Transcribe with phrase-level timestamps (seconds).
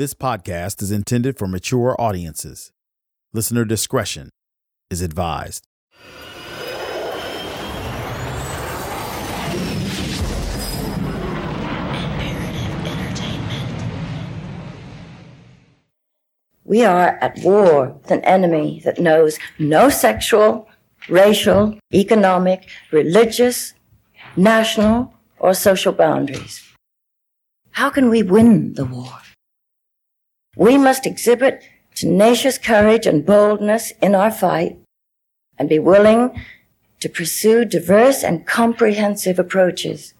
[0.00, 2.72] This podcast is intended for mature audiences.
[3.34, 4.30] Listener discretion
[4.88, 5.66] is advised.
[16.64, 20.66] We are at war with an enemy that knows no sexual,
[21.10, 23.74] racial, economic, religious,
[24.34, 26.66] national, or social boundaries.
[27.72, 29.20] How can we win the war?
[30.60, 31.62] We must exhibit
[31.94, 34.76] tenacious courage and boldness in our fight
[35.58, 36.38] and be willing
[37.00, 40.12] to pursue diverse and comprehensive approaches.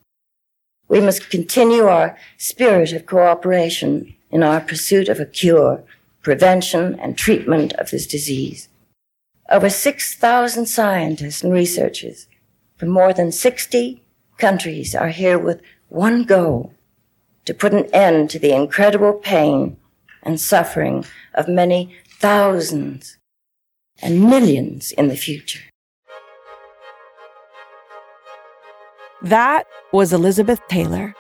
[0.89, 5.85] We must continue our spirit of cooperation in our pursuit of a cure,
[6.23, 8.71] prevention, and treatment of this disease.
[9.51, 12.29] Over 6,000 scientists and researchers
[12.79, 14.03] from more than 60
[14.39, 15.61] countries are here with
[15.91, 16.73] one goal
[17.45, 19.77] to put an end to the incredible pain
[20.23, 23.19] and suffering of many thousands
[24.03, 25.61] and millions in the future.
[29.23, 31.15] That was Elizabeth Taylor,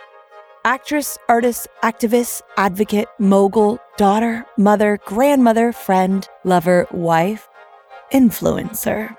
[0.64, 7.46] actress, artist, activist, advocate, mogul, daughter, mother, grandmother, friend, lover, wife,
[8.12, 9.14] influencer.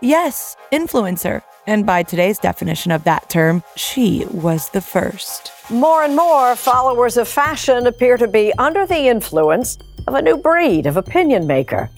[0.00, 1.42] Yes, influencer.
[1.66, 5.50] And by today's definition of that term, she was the first.
[5.70, 10.36] More and more followers of fashion appear to be under the influence of a new
[10.36, 11.88] breed of opinion maker.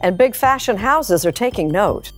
[0.00, 2.12] And big fashion houses are taking note.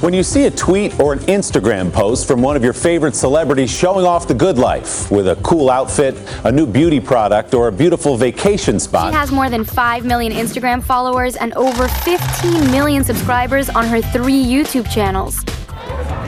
[0.00, 3.70] When you see a tweet or an Instagram post from one of your favorite celebrities
[3.70, 7.72] showing off the good life with a cool outfit, a new beauty product, or a
[7.72, 13.04] beautiful vacation spot, She has more than 5 million Instagram followers and over 15 million
[13.04, 15.44] subscribers on her three YouTube channels.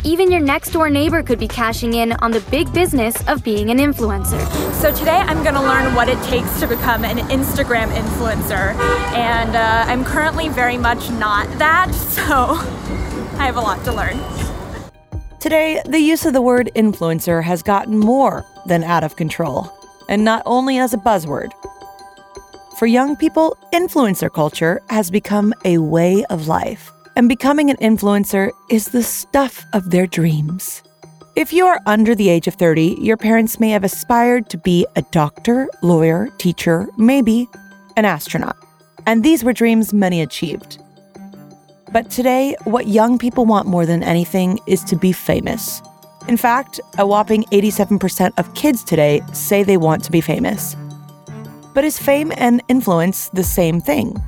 [0.05, 3.71] Even your next door neighbor could be cashing in on the big business of being
[3.71, 4.41] an influencer.
[4.75, 8.75] So today I'm going to learn what it takes to become an Instagram influencer.
[9.15, 12.57] And uh, I'm currently very much not that, so
[13.39, 14.19] I have a lot to learn.
[15.41, 19.73] Today, the use of the word influencer has gotten more than out of control,
[20.09, 21.51] and not only as a buzzword.
[22.77, 28.53] For young people, influencer culture has become a way of life, and becoming an influencer
[28.71, 30.85] is the stuff of their dreams.
[31.35, 34.87] If you are under the age of 30, your parents may have aspired to be
[34.95, 37.49] a doctor, lawyer, teacher, maybe
[37.97, 38.57] an astronaut.
[39.05, 40.81] And these were dreams many achieved.
[41.93, 45.83] But today, what young people want more than anything is to be famous.
[46.29, 50.77] In fact, a whopping 87% of kids today say they want to be famous.
[51.75, 54.23] But is fame and influence the same thing?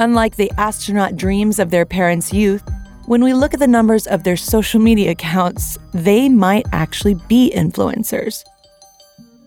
[0.00, 2.62] Unlike the astronaut dreams of their parents' youth,
[3.06, 7.52] when we look at the numbers of their social media accounts, they might actually be
[7.52, 8.44] influencers.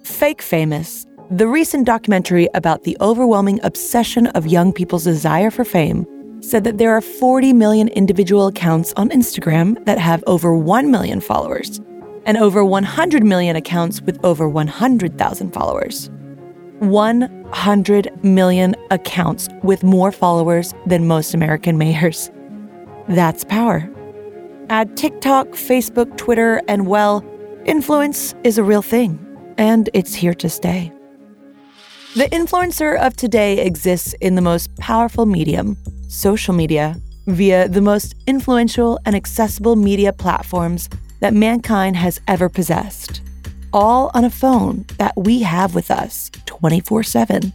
[0.03, 6.05] Fake Famous, the recent documentary about the overwhelming obsession of young people's desire for fame,
[6.41, 11.21] said that there are 40 million individual accounts on Instagram that have over 1 million
[11.21, 11.79] followers,
[12.25, 16.09] and over 100 million accounts with over 100,000 followers.
[16.81, 22.31] 100 million accounts with more followers than most American mayors.
[23.07, 23.89] That's power.
[24.69, 27.23] Add TikTok, Facebook, Twitter, and well,
[27.65, 29.19] influence is a real thing,
[29.57, 30.91] and it's here to stay.
[32.15, 35.77] The influencer of today exists in the most powerful medium,
[36.09, 36.95] social media,
[37.27, 40.89] via the most influential and accessible media platforms
[41.19, 43.21] that mankind has ever possessed,
[43.73, 47.53] all on a phone that we have with us 24 7.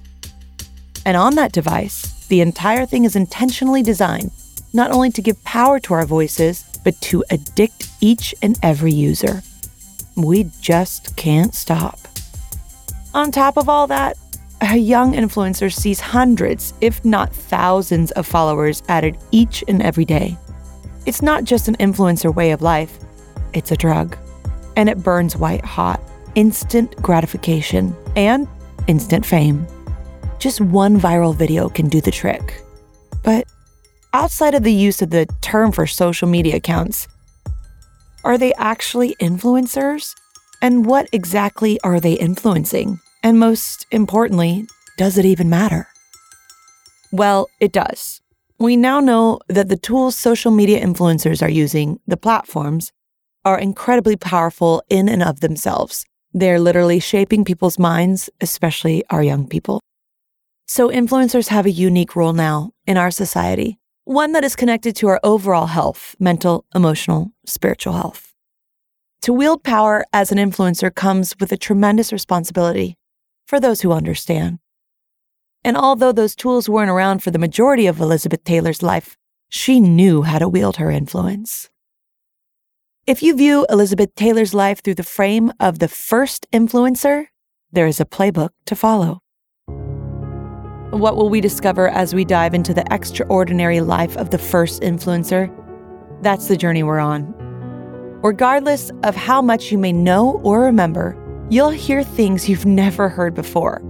[1.04, 4.30] And on that device, the entire thing is intentionally designed
[4.72, 9.42] not only to give power to our voices, but to addict each and every user.
[10.16, 11.98] We just can't stop.
[13.14, 14.18] On top of all that,
[14.60, 20.36] a young influencer sees hundreds, if not thousands, of followers added each and every day.
[21.06, 22.98] It's not just an influencer way of life,
[23.52, 24.16] it's a drug.
[24.76, 26.00] And it burns white hot
[26.34, 28.46] instant gratification and
[28.86, 29.66] instant fame.
[30.38, 32.62] Just one viral video can do the trick.
[33.24, 33.46] But
[34.12, 37.08] outside of the use of the term for social media accounts,
[38.22, 40.14] are they actually influencers?
[40.62, 43.00] And what exactly are they influencing?
[43.22, 44.66] And most importantly,
[44.96, 45.88] does it even matter?
[47.12, 48.20] Well, it does.
[48.58, 52.92] We now know that the tools social media influencers are using, the platforms,
[53.46, 56.04] are incredibly powerful in and of themselves.
[56.34, 59.80] They're literally shaping people's minds, especially our young people.
[60.66, 65.06] So, influencers have a unique role now in our society, one that is connected to
[65.06, 68.32] our overall health mental, emotional, spiritual health.
[69.22, 72.96] To wield power as an influencer comes with a tremendous responsibility
[73.46, 74.58] for those who understand.
[75.62, 79.16] And although those tools weren't around for the majority of Elizabeth Taylor's life,
[79.48, 81.70] she knew how to wield her influence.
[83.06, 87.26] If you view Elizabeth Taylor's life through the frame of the first influencer,
[87.70, 89.20] there is a playbook to follow.
[90.90, 95.54] What will we discover as we dive into the extraordinary life of the first influencer?
[96.22, 97.32] That's the journey we're on.
[98.24, 101.16] Regardless of how much you may know or remember,
[101.48, 103.80] you'll hear things you've never heard before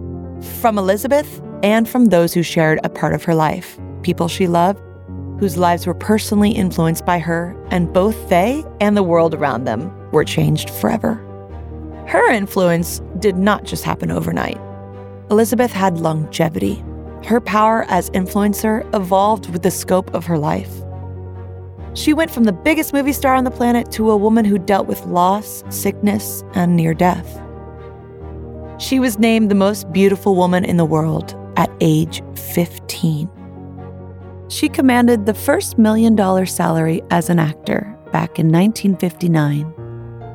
[0.60, 4.78] from Elizabeth and from those who shared a part of her life, people she loved,
[5.38, 9.92] whose lives were personally influenced by her, and both they and the world around them
[10.10, 11.14] were changed forever.
[12.06, 14.60] Her influence did not just happen overnight.
[15.30, 16.82] Elizabeth had longevity.
[17.24, 20.70] Her power as influencer evolved with the scope of her life.
[21.94, 24.86] She went from the biggest movie star on the planet to a woman who dealt
[24.86, 27.42] with loss, sickness, and near death.
[28.78, 33.35] She was named the most beautiful woman in the world at age 15.
[34.48, 39.72] She commanded the first million dollar salary as an actor back in 1959.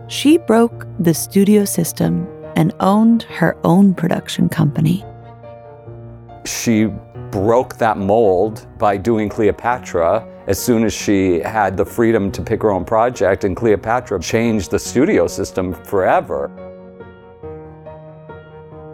[0.10, 2.28] She broke the studio system
[2.58, 5.06] and owned her own production company.
[6.46, 6.88] She
[7.32, 12.62] broke that mold by doing Cleopatra as soon as she had the freedom to pick
[12.64, 16.52] her own project, and Cleopatra changed the studio system forever.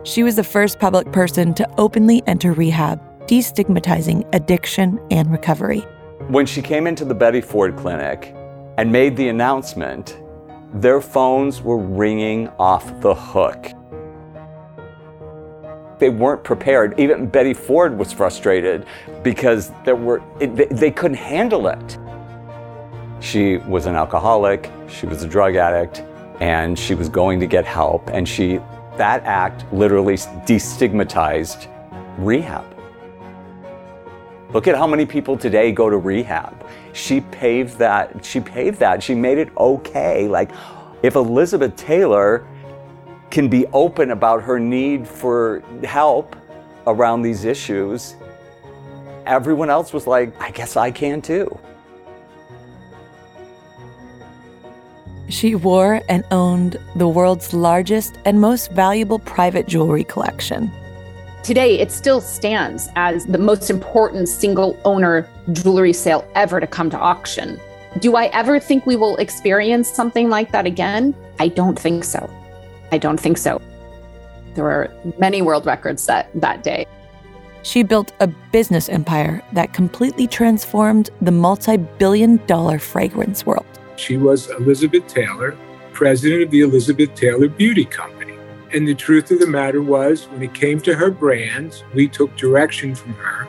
[0.03, 5.81] She was the first public person to openly enter rehab, destigmatizing addiction and recovery.
[6.29, 8.33] When she came into the Betty Ford Clinic
[8.77, 10.19] and made the announcement,
[10.73, 13.71] their phones were ringing off the hook.
[15.99, 16.99] They weren't prepared.
[16.99, 18.85] Even Betty Ford was frustrated
[19.23, 21.97] because there were, it, they, they couldn't handle it.
[23.19, 26.03] She was an alcoholic, she was a drug addict,
[26.39, 28.09] and she was going to get help.
[28.09, 28.59] And she
[28.97, 31.67] that act literally destigmatized
[32.17, 32.76] rehab.
[34.53, 36.65] Look at how many people today go to rehab.
[36.93, 40.27] She paved that, she paved that, she made it okay.
[40.27, 40.51] Like
[41.03, 42.47] if Elizabeth Taylor
[43.29, 46.35] can be open about her need for help
[46.85, 48.15] around these issues,
[49.25, 51.59] everyone else was like, I guess I can too.
[55.29, 60.71] She wore and owned the world's largest and most valuable private jewelry collection.
[61.43, 66.89] Today, it still stands as the most important single owner jewelry sale ever to come
[66.89, 67.59] to auction.
[67.99, 71.15] Do I ever think we will experience something like that again?
[71.39, 72.29] I don't think so.
[72.91, 73.61] I don't think so.
[74.55, 76.85] There were many world records set that day.
[77.63, 83.65] She built a business empire that completely transformed the multi billion dollar fragrance world.
[83.97, 85.57] She was Elizabeth Taylor,
[85.91, 88.16] president of the Elizabeth Taylor Beauty Company.
[88.73, 92.35] And the truth of the matter was, when it came to her brands, we took
[92.35, 93.47] direction from her.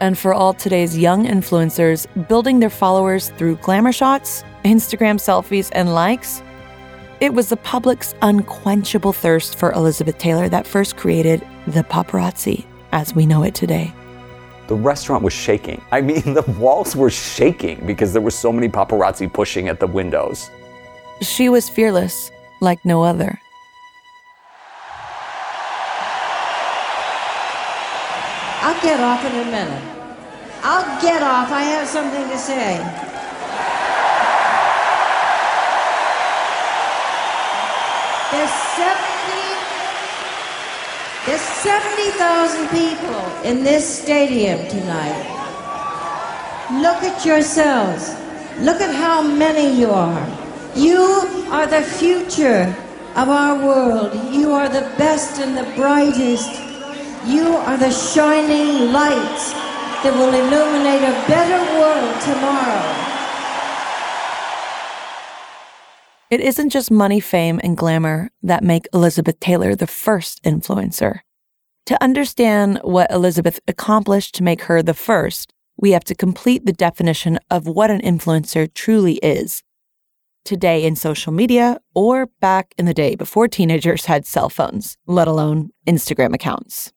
[0.00, 5.94] And for all today's young influencers building their followers through glamour shots, Instagram selfies, and
[5.94, 6.42] likes,
[7.20, 13.14] it was the public's unquenchable thirst for Elizabeth Taylor that first created the paparazzi as
[13.14, 13.94] we know it today.
[14.66, 15.82] The restaurant was shaking.
[15.92, 19.86] I mean, the walls were shaking because there were so many paparazzi pushing at the
[19.86, 20.50] windows.
[21.22, 22.30] She was fearless,
[22.60, 23.40] like no other.
[28.84, 29.84] Get off in a minute.
[30.62, 31.50] I'll get off.
[31.50, 32.76] I have something to say.
[38.30, 39.14] There's 70
[41.26, 45.24] there's 70,000 people in this stadium tonight.
[46.82, 48.14] Look at yourselves.
[48.60, 50.26] Look at how many you are.
[50.76, 51.00] You
[51.50, 52.64] are the future
[53.16, 54.12] of our world.
[54.30, 56.63] You are the best and the brightest.
[57.26, 59.52] You are the shining lights
[60.02, 62.84] that will illuminate a better world tomorrow.
[66.30, 71.20] It isn't just money, fame, and glamour that make Elizabeth Taylor the first influencer.
[71.86, 76.72] To understand what Elizabeth accomplished to make her the first, we have to complete the
[76.72, 79.62] definition of what an influencer truly is.
[80.44, 85.26] Today in social media, or back in the day before teenagers had cell phones, let
[85.26, 86.93] alone Instagram accounts.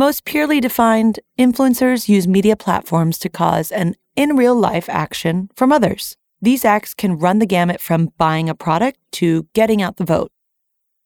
[0.00, 5.72] Most purely defined, influencers use media platforms to cause an in real life action from
[5.72, 6.16] others.
[6.40, 10.32] These acts can run the gamut from buying a product to getting out the vote.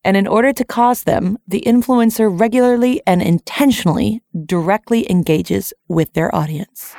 [0.05, 6.33] And in order to cause them, the influencer regularly and intentionally directly engages with their
[6.33, 6.95] audience.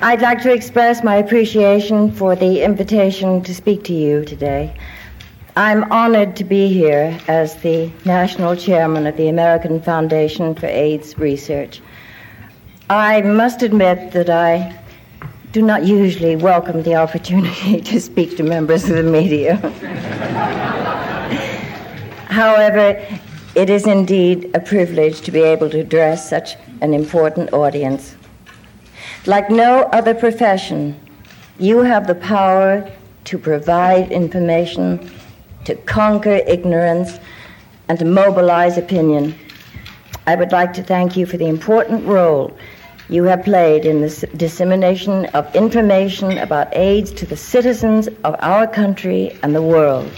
[0.00, 4.74] I'd like to express my appreciation for the invitation to speak to you today.
[5.54, 11.18] I'm honored to be here as the national chairman of the American Foundation for AIDS
[11.18, 11.82] Research.
[12.88, 14.74] I must admit that I
[15.52, 19.56] do not usually welcome the opportunity to speak to members of the media.
[22.30, 22.98] However,
[23.54, 28.16] it is indeed a privilege to be able to address such an important audience.
[29.26, 30.98] Like no other profession,
[31.58, 32.90] you have the power
[33.24, 35.10] to provide information,
[35.64, 37.18] to conquer ignorance,
[37.88, 39.34] and to mobilize opinion.
[40.26, 42.56] I would like to thank you for the important role
[43.08, 48.66] you have played in the dissemination of information about AIDS to the citizens of our
[48.66, 50.10] country and the world.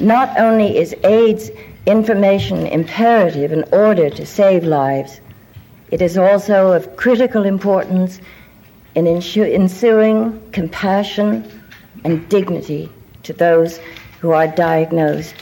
[0.00, 1.50] Not only is AIDS
[1.86, 5.20] information imperative in order to save lives,
[5.90, 8.20] it is also of critical importance
[8.94, 11.44] in ensuing compassion
[12.04, 12.88] and dignity
[13.22, 13.78] to those
[14.22, 15.34] who are diagnosed.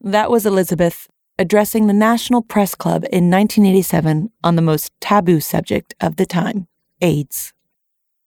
[0.00, 1.06] That was Elizabeth
[1.38, 6.66] addressing the National Press Club in 1987 on the most taboo subject of the time
[7.02, 7.52] AIDS.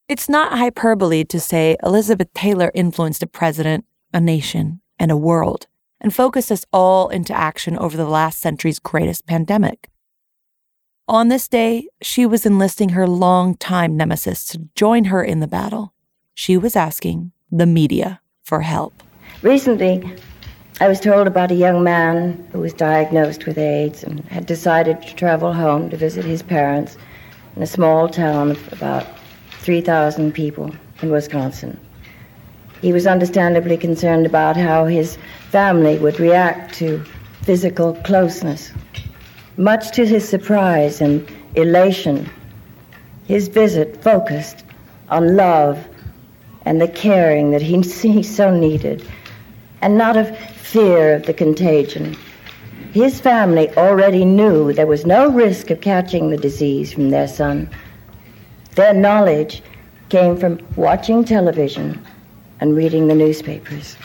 [0.08, 5.66] It's not hyperbole to say Elizabeth Taylor influenced a president, a nation, and a world,
[6.00, 9.90] and focused us all into action over the last century's greatest pandemic.
[11.08, 15.94] On this day, she was enlisting her longtime nemesis to join her in the battle.
[16.36, 19.04] She was asking the media for help.
[19.42, 20.04] Recently,
[20.80, 25.02] I was told about a young man who was diagnosed with AIDS and had decided
[25.02, 26.98] to travel home to visit his parents
[27.56, 29.06] in a small town of about
[29.60, 31.80] 3,000 people in Wisconsin.
[32.82, 35.18] He was understandably concerned about how his
[35.50, 37.04] family would react to
[37.44, 38.72] physical closeness.
[39.58, 42.28] Much to his surprise and elation,
[43.28, 44.66] his visit focused
[45.10, 45.88] on love
[46.66, 49.08] and the caring that he, so needed,
[49.82, 52.16] and not of fear of the contagion.
[52.94, 57.70] His family already knew there was no risk of catching the disease from their son.
[58.76, 59.64] Their knowledge
[60.10, 62.00] came from watching television
[62.60, 63.96] and reading the newspapers,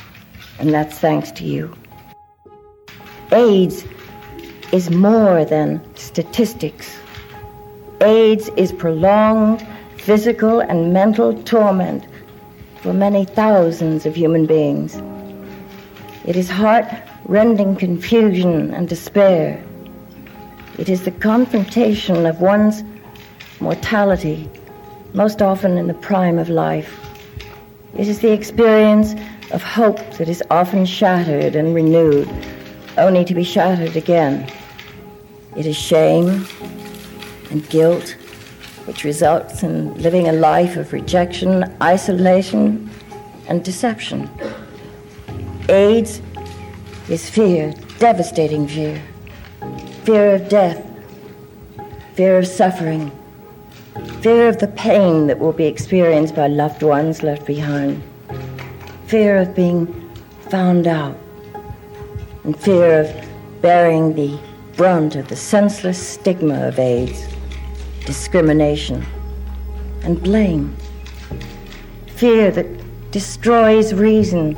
[0.58, 1.76] and that's thanks to you.
[3.32, 3.84] AIDS
[4.72, 6.96] is more than statistics.
[8.00, 9.66] AIDS is prolonged
[9.98, 12.06] physical and mental torment
[12.86, 14.94] for many thousands of human beings.
[16.24, 16.86] It is heart
[17.24, 19.60] rending confusion and despair.
[20.78, 22.84] It is the confrontation of one's
[23.58, 24.48] mortality,
[25.14, 26.96] most often in the prime of life.
[27.98, 29.16] It is the experience
[29.50, 32.28] of hope that is often shattered and renewed,
[32.98, 34.48] only to be shattered again.
[35.56, 36.46] It is shame
[37.50, 38.14] and guilt,
[38.86, 42.88] which results in living a life of rejection, isolation,
[43.48, 44.30] and deception.
[45.68, 46.22] AIDS
[47.08, 49.02] is fear, devastating fear.
[50.04, 50.84] Fear of death,
[52.14, 53.10] fear of suffering,
[54.20, 58.02] fear of the pain that will be experienced by loved ones left behind,
[59.06, 59.86] fear of being
[60.48, 61.18] found out,
[62.44, 63.26] and fear of
[63.62, 64.38] bearing the
[64.76, 67.26] brunt of the senseless stigma of AIDS,
[68.06, 69.04] discrimination,
[70.04, 70.74] and blame.
[72.16, 74.56] Fear that destroys reason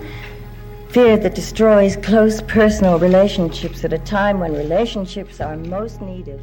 [0.90, 6.40] Fear that destroys close personal relationships at a time when relationships are most needed.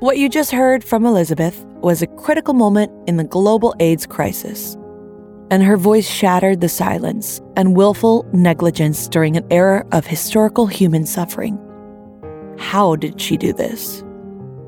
[0.00, 4.76] What you just heard from Elizabeth was a critical moment in the global AIDS crisis.
[5.50, 11.06] And her voice shattered the silence and willful negligence during an era of historical human
[11.06, 11.58] suffering.
[12.58, 14.04] How did she do this?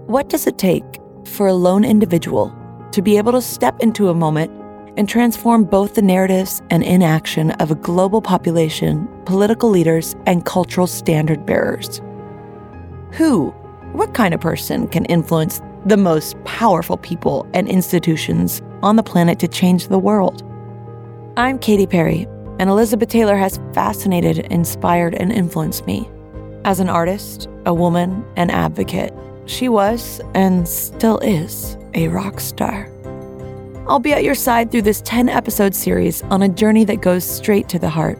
[0.06, 2.54] What does it take for a lone individual
[2.92, 4.50] to be able to step into a moment
[4.98, 10.86] and transform both the narratives and inaction of a global population, political leaders, and cultural
[10.86, 12.02] standard bearers.
[13.12, 13.48] Who,
[13.92, 19.38] what kind of person can influence the most powerful people and institutions on the planet
[19.38, 20.42] to change the world?
[21.38, 26.06] I'm Katy Perry, and Elizabeth Taylor has fascinated, inspired, and influenced me.
[26.66, 29.14] As an artist, a woman, an advocate,
[29.46, 32.90] she was, and still is, a rock star.
[33.86, 37.24] I'll be at your side through this 10 episode series on a journey that goes
[37.24, 38.18] straight to the heart.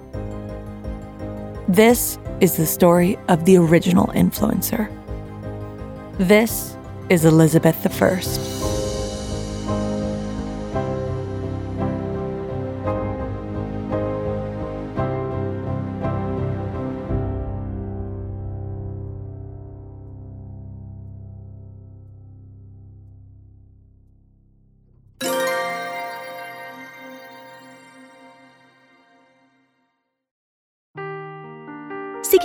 [1.69, 4.91] This is the story of the original influencer.
[6.19, 6.77] This
[7.09, 8.64] is Elizabeth I.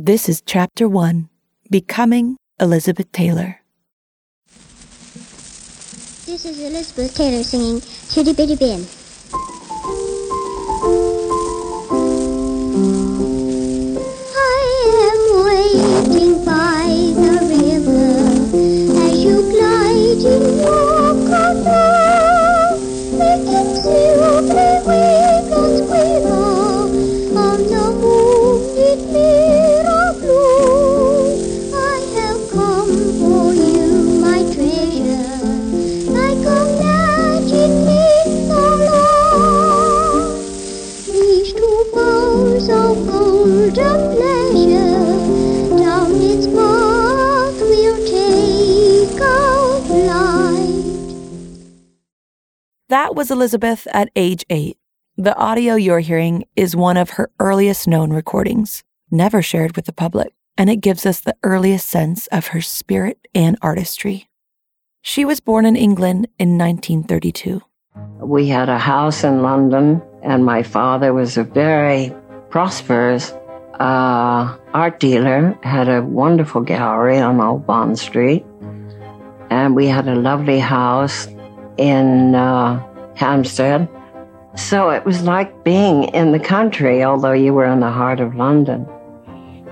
[0.00, 1.28] This is Chapter 1
[1.72, 3.62] Becoming Elizabeth Taylor.
[6.24, 8.97] This is Elizabeth Taylor singing Ciribiribin.
[52.88, 54.78] That was Elizabeth at age eight.
[55.16, 59.92] The audio you're hearing is one of her earliest known recordings, never shared with the
[59.92, 64.28] public, and it gives us the earliest sense of her spirit and artistry.
[65.02, 67.60] She was born in England in 1932.
[68.20, 72.14] We had a house in London, and my father was a very
[72.50, 73.32] prosperous
[73.78, 78.44] uh, art dealer, had a wonderful gallery on Old Bond Street,
[79.50, 81.28] and we had a lovely house
[81.76, 83.88] in uh, Hampstead.
[84.56, 88.34] So it was like being in the country, although you were in the heart of
[88.34, 88.86] London.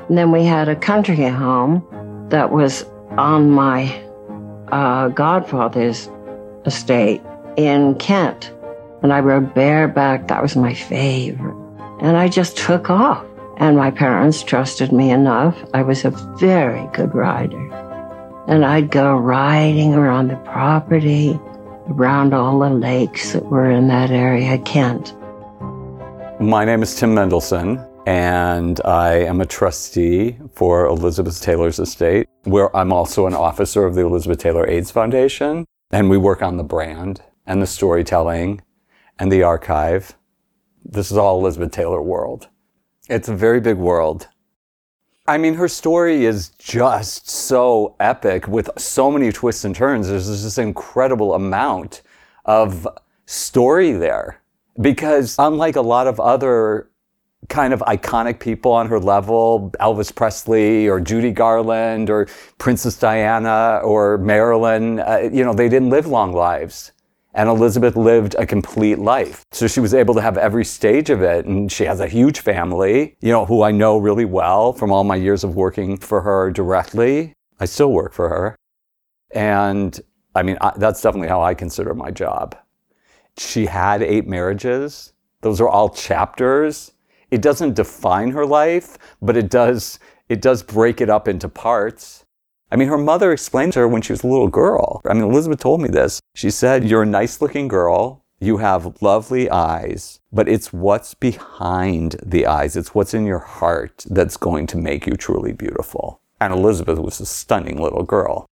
[0.09, 1.85] And then we had a country home
[2.31, 2.85] that was
[3.19, 3.93] on my
[4.69, 6.09] uh, godfather's
[6.65, 7.21] estate
[7.57, 8.53] in Kent.
[9.03, 10.29] And I rode bareback.
[10.29, 11.66] That was my favorite.
[12.01, 13.25] And I just took off.
[13.59, 15.57] And my parents trusted me enough.
[15.73, 17.73] I was a very good rider.
[18.47, 21.41] And I'd go riding around the property,
[21.89, 25.15] around all the lakes that were in that area, Kent.
[26.39, 32.77] My name is Tim Mendelson, and I am a trustee for Elizabeth Taylor's estate, where
[32.77, 35.65] I'm also an officer of the Elizabeth Taylor AIDS Foundation.
[35.93, 38.61] And we work on the brand and the storytelling
[39.19, 40.15] and the archive.
[40.89, 42.49] This is all Elizabeth Taylor world.
[43.09, 44.29] It's a very big world.
[45.27, 50.09] I mean, her story is just so epic with so many twists and turns.
[50.09, 52.03] There's this incredible amount
[52.45, 52.87] of
[53.27, 54.41] story there.
[54.81, 56.91] Because unlike a lot of other
[57.49, 63.81] kind of iconic people on her level, Elvis Presley or Judy Garland or Princess Diana
[63.83, 66.93] or Marilyn, uh, you know, they didn't live long lives.
[67.37, 69.45] And Elizabeth lived a complete life.
[69.53, 71.45] So she was able to have every stage of it.
[71.45, 75.05] And she has a huge family, you know, who I know really well from all
[75.05, 77.35] my years of working for her directly.
[77.61, 78.57] I still work for her.
[79.33, 80.01] And
[80.35, 82.57] I mean, I, that's definitely how I consider my job.
[83.39, 85.13] She had eight marriages.
[85.43, 86.93] Those are all chapters.
[87.31, 92.25] It doesn't define her life, but it does, it does break it up into parts.
[92.71, 95.01] I mean, her mother explained to her when she was a little girl.
[95.05, 96.21] I mean, Elizabeth told me this.
[96.35, 98.25] She said, You're a nice looking girl.
[98.39, 102.77] You have lovely eyes, but it's what's behind the eyes.
[102.77, 106.21] It's what's in your heart that's going to make you truly beautiful.
[106.39, 108.47] And Elizabeth was a stunning little girl.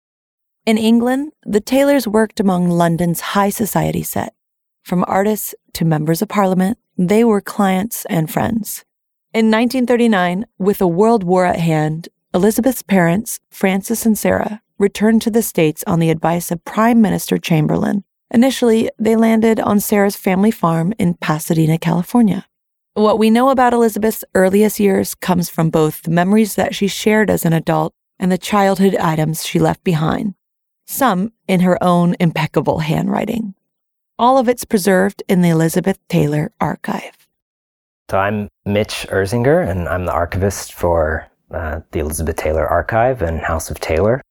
[0.68, 4.36] In England, the Taylors worked among London's high society set.
[4.84, 8.86] From artists to members of parliament, they were clients and friends.
[9.34, 15.30] In 1939, with a world war at hand, Elizabeth's parents, Francis and Sarah, returned to
[15.30, 18.06] the States on the advice of Prime Minister Chamberlain.
[18.34, 22.46] Initially, they landed on Sarah's family farm in Pasadena, California.
[22.94, 27.30] What we know about Elizabeth's earliest years comes from both the memories that she shared
[27.30, 30.36] as an adult and the childhood items she left behind,
[30.88, 33.56] some in her own impeccable handwriting.
[34.18, 37.28] All of it's preserved in the Elizabeth Taylor Archive.
[38.10, 43.40] So I'm Mitch Erzinger, and I'm the archivist for uh, the Elizabeth Taylor Archive and
[43.40, 44.22] House of Taylor.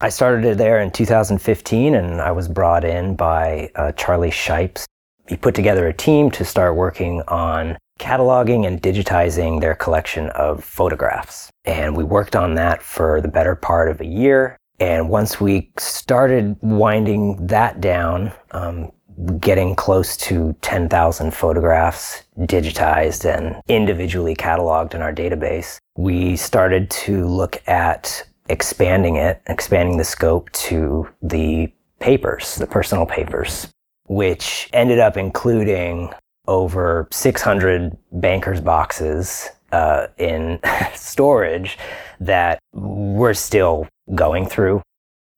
[0.00, 4.86] I started there in 2015, and I was brought in by uh, Charlie Shipes.
[5.26, 10.62] He put together a team to start working on cataloging and digitizing their collection of
[10.62, 11.50] photographs.
[11.64, 14.56] And we worked on that for the better part of a year.
[14.78, 18.92] And once we started winding that down, um,
[19.38, 27.26] getting close to 10,000 photographs digitized and individually cataloged in our database, we started to
[27.26, 33.68] look at expanding it, expanding the scope to the papers, the personal papers,
[34.04, 36.12] which ended up including
[36.46, 40.60] over 600 bankers' boxes uh, in
[40.94, 41.78] storage
[42.20, 44.82] that we're still going through.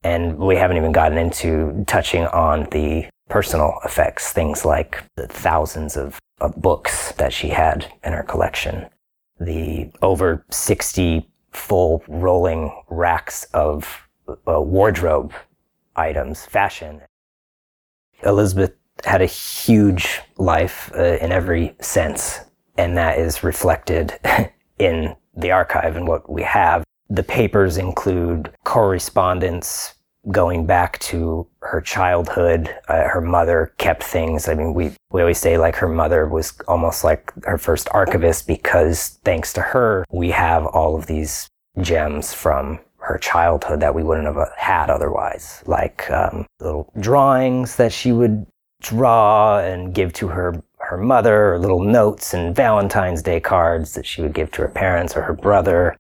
[0.05, 5.97] And we haven't even gotten into touching on the personal effects, things like the thousands
[5.97, 8.87] of, of books that she had in her collection,
[9.41, 15.33] the over 60 full rolling racks of uh, wardrobe
[15.97, 17.01] items, fashion.
[18.25, 18.73] Elizabeth
[19.05, 22.41] had a huge life uh, in every sense,
[22.77, 24.19] and that is reflected
[24.79, 26.85] in the archive and what we have.
[27.11, 29.95] The papers include correspondence
[30.31, 32.75] going back to her childhood.
[32.89, 34.49] Uh, her mother kept things.
[34.49, 38.47] I mean, we, we always say like her mother was almost like her first archivist
[38.47, 41.49] because thanks to her, we have all of these
[41.81, 47.93] gems from her childhood that we wouldn't have had otherwise, like um, little drawings that
[47.93, 48.47] she would
[48.81, 54.07] draw and give to her her mother, or little notes and Valentine's Day cards that
[54.07, 55.97] she would give to her parents or her brother,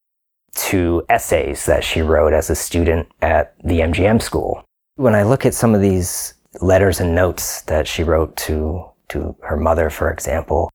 [0.66, 4.64] to essays that she wrote as a student at the MGM school.
[4.96, 9.34] When I look at some of these letters and notes that she wrote to to
[9.42, 10.70] her mother, for example,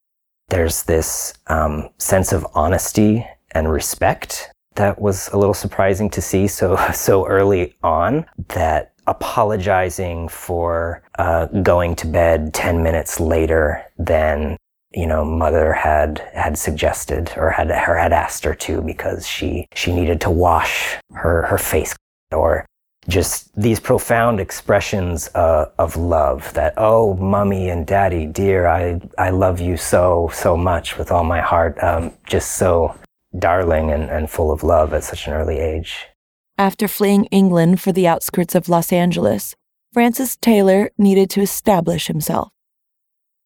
[0.50, 6.48] there's this um, sense of honesty and respect that was a little surprising to see
[6.48, 8.26] so so early on.
[8.50, 14.58] That apologizing for uh, going to bed 10 minutes later than
[14.94, 19.68] you know mother had had suggested or had or had asked her to because she
[19.74, 21.96] she needed to wash her her face
[22.32, 22.66] or
[23.10, 29.30] just these profound expressions uh, of love that oh mommy and daddy dear i i
[29.30, 32.96] love you so so much with all my heart um, just so
[33.38, 36.08] darling and, and full of love at such an early age
[36.58, 39.56] after fleeing England for the outskirts of Los Angeles,
[39.92, 42.50] Francis Taylor needed to establish himself.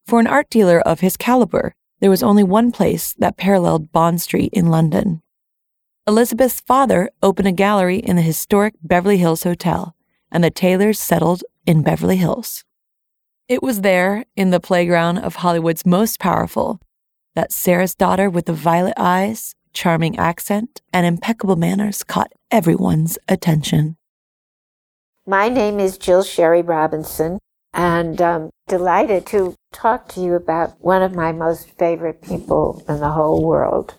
[0.07, 4.21] For an art dealer of his caliber, there was only one place that paralleled Bond
[4.21, 5.21] Street in London.
[6.07, 9.97] Elizabeth's father opened a gallery in the historic Beverly Hills Hotel,
[10.31, 12.63] and the Taylors settled in Beverly Hills.
[13.49, 16.79] It was there, in the playground of Hollywood's most powerful,
[17.35, 23.97] that Sarah's daughter with the violet eyes charming accent, and impeccable manners caught everyone's attention.
[25.25, 27.39] My name is Jill Schary Robinson,
[27.73, 32.99] and I'm delighted to talk to you about one of my most favorite people in
[32.99, 33.93] the whole world,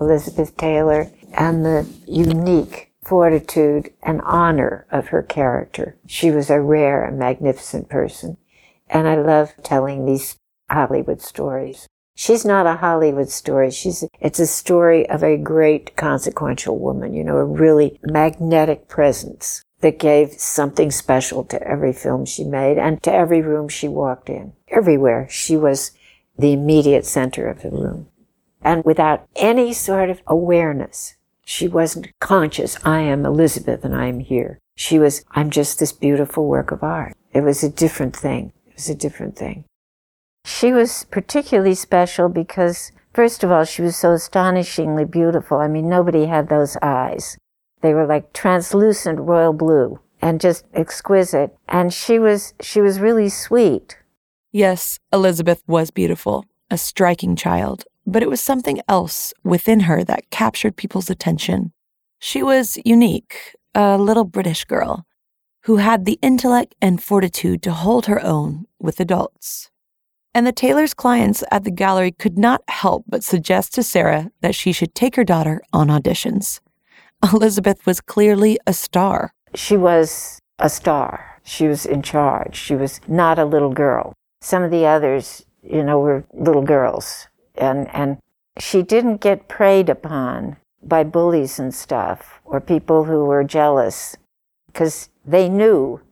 [0.00, 5.96] Elizabeth Taylor, and the unique fortitude and honor of her character.
[6.06, 8.36] She was a rare and magnificent person,
[8.88, 10.36] and I love telling these
[10.70, 11.88] Hollywood stories.
[12.14, 13.72] She's not a Hollywood story.
[13.72, 19.64] She's, it's a story of a great consequential woman, you know, a really magnetic presence
[19.80, 24.30] that gave something special to every film she made and to every room she walked
[24.30, 24.52] in.
[24.74, 25.92] Everywhere she was
[26.36, 27.76] the immediate center of the hmm.
[27.76, 28.08] room.
[28.62, 34.20] And without any sort of awareness, she wasn't conscious, I am Elizabeth and I am
[34.20, 34.58] here.
[34.76, 37.14] She was, I'm just this beautiful work of art.
[37.32, 38.52] It was a different thing.
[38.66, 39.64] It was a different thing.
[40.46, 45.58] She was particularly special because, first of all, she was so astonishingly beautiful.
[45.58, 47.36] I mean, nobody had those eyes.
[47.82, 51.56] They were like translucent royal blue and just exquisite.
[51.68, 53.98] And she was, she was really sweet.
[54.54, 60.30] Yes, Elizabeth was beautiful, a striking child, but it was something else within her that
[60.30, 61.72] captured people's attention.
[62.20, 65.04] She was unique, a little British girl
[65.64, 69.70] who had the intellect and fortitude to hold her own with adults
[70.34, 74.54] and the Taylor's clients at the gallery could not help but suggest to Sarah that
[74.54, 76.60] she should take her daughter on auditions.
[77.22, 79.32] Elizabeth was clearly a star.
[79.54, 81.40] She was a star.
[81.44, 82.56] She was in charge.
[82.56, 84.12] She was not a little girl.
[84.44, 87.28] Some of the others, you know, were little girls.
[87.54, 88.18] And, and
[88.58, 94.18] she didn't get preyed upon by bullies and stuff or people who were jealous
[94.66, 96.02] because they knew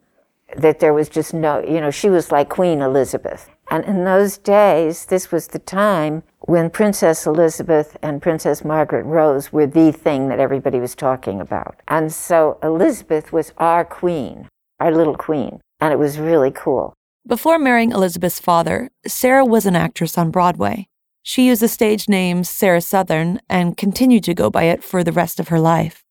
[0.57, 3.51] that there was just no, you know, she was like Queen Elizabeth.
[3.71, 9.53] And in those days, this was the time when Princess Elizabeth and Princess Margaret Rose
[9.53, 11.77] were the thing that everybody was talking about.
[11.87, 14.49] And so Elizabeth was our queen,
[14.81, 15.61] our little queen.
[15.81, 16.95] And it was really cool.
[17.25, 20.89] Before marrying Elizabeth's father, Sarah was an actress on Broadway.
[21.23, 25.13] She used the stage name Sarah Sothern and continued to go by it for the
[25.13, 26.05] rest of her life.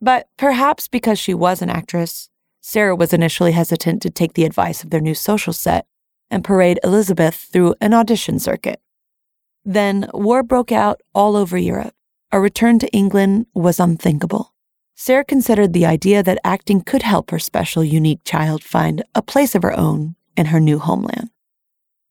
[0.00, 4.84] But perhaps because she was an actress, Sarah was initially hesitant to take the advice
[4.84, 5.84] of their new social set
[6.30, 8.80] and parade Elizabeth through an audition circuit.
[9.64, 11.94] Then war broke out all over Europe.
[12.30, 14.54] A return to England was unthinkable.
[14.94, 19.56] Sarah considered the idea that acting could help her special, unique child find a place
[19.56, 21.30] of her own in her new homeland.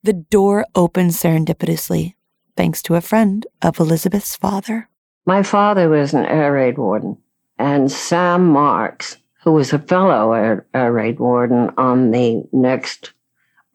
[0.03, 2.15] The door opened serendipitously,
[2.55, 4.89] thanks to a friend of Elizabeth's father.
[5.25, 7.17] My father was an air raid warden,
[7.59, 13.13] and Sam Marx, who was a fellow air, air raid warden on the next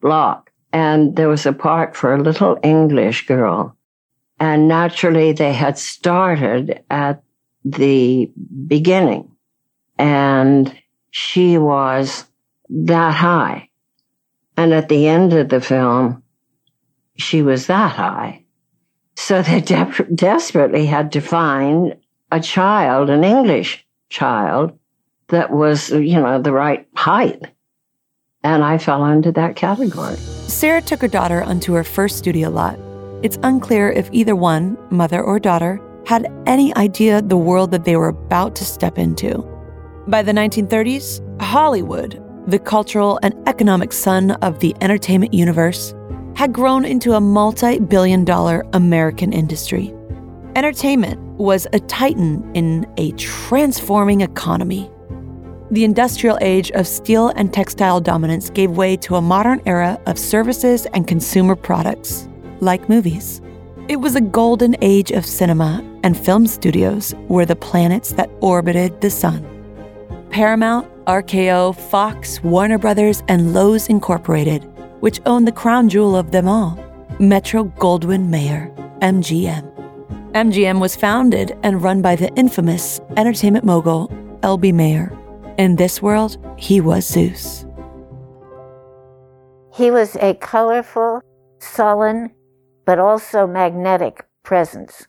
[0.01, 3.77] block, and there was a part for a little English girl.
[4.39, 7.23] And naturally, they had started at
[7.63, 8.31] the
[8.67, 9.31] beginning,
[9.97, 10.73] and
[11.09, 12.25] she was
[12.69, 13.66] that high.
[14.57, 16.23] And at the end of the film,
[17.15, 18.43] she was that high.
[19.15, 21.95] So they de- desperately had to find
[22.31, 24.77] a child, an English child,
[25.29, 27.41] that was, you know, the right height.
[28.43, 30.15] And I fell into that category.
[30.47, 32.79] Sarah took her daughter onto her first studio lot.
[33.23, 37.97] It's unclear if either one, mother or daughter, had any idea the world that they
[37.97, 39.43] were about to step into.
[40.07, 45.93] By the 1930s, Hollywood, the cultural and economic sun of the entertainment universe,
[46.35, 49.93] had grown into a multi billion dollar American industry.
[50.55, 54.89] Entertainment was a titan in a transforming economy.
[55.69, 60.17] The industrial age of steel and textile dominance gave way to a modern era of
[60.17, 62.29] services and consumer products,
[62.61, 63.41] like movies.
[63.89, 69.01] It was a golden age of cinema, and film studios were the planets that orbited
[69.01, 69.45] the sun.
[70.29, 74.65] Paramount, RKO, Fox, Warner Brothers, and Loews Incorporated,
[74.99, 76.77] which owned the crown jewel of them all,
[77.17, 78.69] Metro Goldwyn Mayer,
[79.01, 79.63] MGM.
[80.33, 84.11] MGM was founded and run by the infamous entertainment mogul
[84.43, 84.73] L.B.
[84.73, 85.17] Mayer.
[85.57, 87.65] In this world, he was Zeus.
[89.73, 91.21] He was a colorful,
[91.59, 92.31] sullen,
[92.85, 95.07] but also magnetic presence.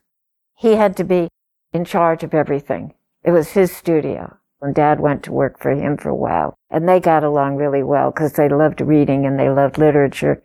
[0.54, 1.28] He had to be
[1.72, 2.94] in charge of everything.
[3.24, 4.38] It was his studio.
[4.60, 6.54] And dad went to work for him for a while.
[6.70, 10.42] And they got along really well because they loved reading and they loved literature.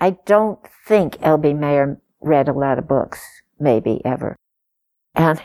[0.00, 1.54] I don't think L.B.
[1.54, 3.20] Mayer read a lot of books,
[3.58, 4.36] maybe ever.
[5.14, 5.42] And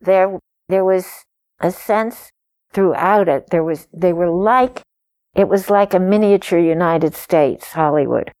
[0.00, 1.06] there, there was
[1.60, 2.30] a sense
[2.72, 3.50] throughout it.
[3.50, 4.82] There was, they were like,
[5.34, 8.32] it was like a miniature United States, Hollywood,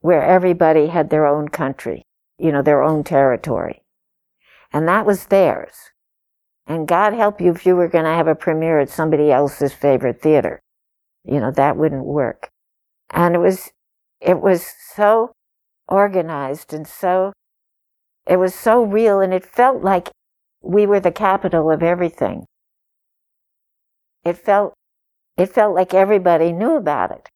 [0.00, 2.02] where everybody had their own country,
[2.38, 3.82] you know, their own territory.
[4.72, 5.90] And that was theirs.
[6.66, 9.72] And God help you if you were going to have a premiere at somebody else's
[9.72, 10.60] favorite theater.
[11.24, 12.48] You know, that wouldn't work.
[13.10, 13.70] And it was,
[14.20, 15.32] it was so
[15.88, 17.32] organized and so,
[18.26, 20.10] it was so real and it felt like
[20.60, 22.44] we were the capital of everything.
[24.24, 24.74] It felt,
[25.36, 27.28] it felt like everybody knew about it.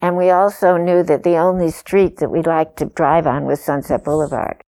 [0.00, 3.62] And we also knew that the only street that we liked to drive on was
[3.62, 4.62] Sunset Boulevard.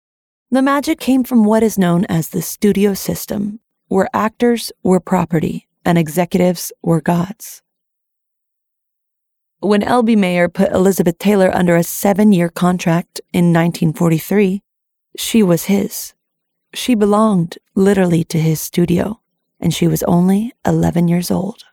[0.54, 5.66] The magic came from what is known as the studio system, where actors were property
[5.84, 7.60] and executives were gods.
[9.58, 10.14] When L.B.
[10.14, 14.62] Mayer put Elizabeth Taylor under a seven year contract in 1943,
[15.18, 16.14] she was his.
[16.72, 19.18] She belonged literally to his studio
[19.58, 21.64] and she was only 11 years old.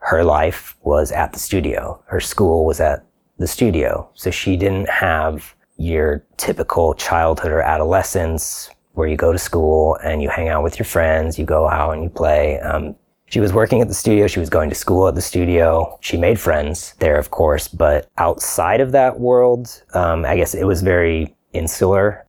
[0.00, 2.04] Her life was at the studio.
[2.08, 3.06] Her school was at
[3.38, 4.10] the studio.
[4.12, 10.22] So she didn't have your typical childhood or adolescence where you go to school and
[10.22, 12.60] you hang out with your friends, you go out and you play.
[12.60, 12.94] Um,
[13.26, 14.26] she was working at the studio.
[14.28, 15.98] She was going to school at the studio.
[16.00, 20.64] She made friends there, of course, but outside of that world, um, I guess it
[20.64, 22.24] was very insular.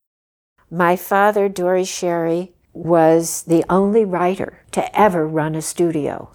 [0.71, 6.31] My father, Dore Schary, was the only writer to ever run a studio,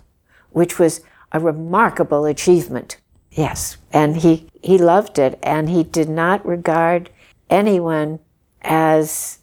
[0.50, 1.00] which was
[1.32, 2.99] a remarkable achievement.
[3.30, 7.10] Yes, and he, he loved it, and he did not regard
[7.48, 8.18] anyone
[8.62, 9.38] as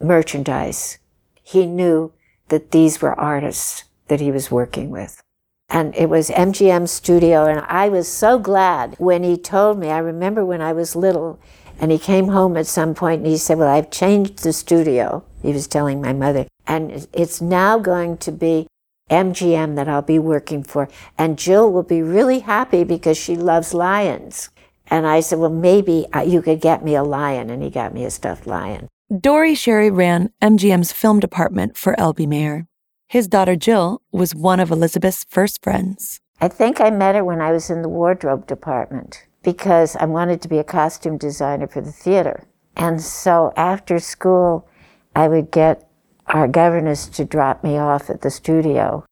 [0.00, 0.98] merchandise.
[1.42, 2.12] He knew
[2.48, 5.22] that these were artists that he was working with.
[5.68, 9.88] And it was MGM Studio, and I was so glad when he told me.
[9.88, 11.40] I remember when I was little,
[11.80, 15.24] and he came home at some point and he said, Well, I've changed the studio.
[15.40, 16.46] He was telling my mother.
[16.66, 18.68] And it's now going to be
[19.12, 20.88] MGM that I'll be working for.
[21.18, 24.48] And Jill will be really happy because she loves lions.
[24.86, 27.50] And I said, Well, maybe uh, you could get me a lion.
[27.50, 28.88] And he got me a stuffed lion.
[29.20, 32.26] Dore Schary ran MGM's film department for L.B.
[32.26, 32.66] Mayer.
[33.08, 36.18] His daughter Jill was one of Elizabeth's first friends.
[36.40, 40.40] I think I met her when I was in the wardrobe department because I wanted
[40.42, 42.44] to be a costume designer for the theater.
[42.74, 44.66] And so after school,
[45.14, 45.91] I would get
[46.32, 49.04] our governess to drop me off at the studio.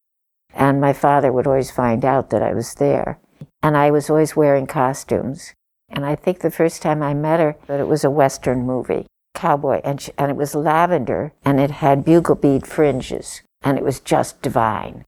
[0.54, 3.20] And my father would always find out that I was there.
[3.62, 5.54] And I was always wearing costumes.
[5.88, 9.06] And I think the first time I met her, that it was a Western movie,
[9.34, 13.84] cowboy, and, she, and it was lavender, and it had bugle bead fringes, and it
[13.84, 15.04] was just divine.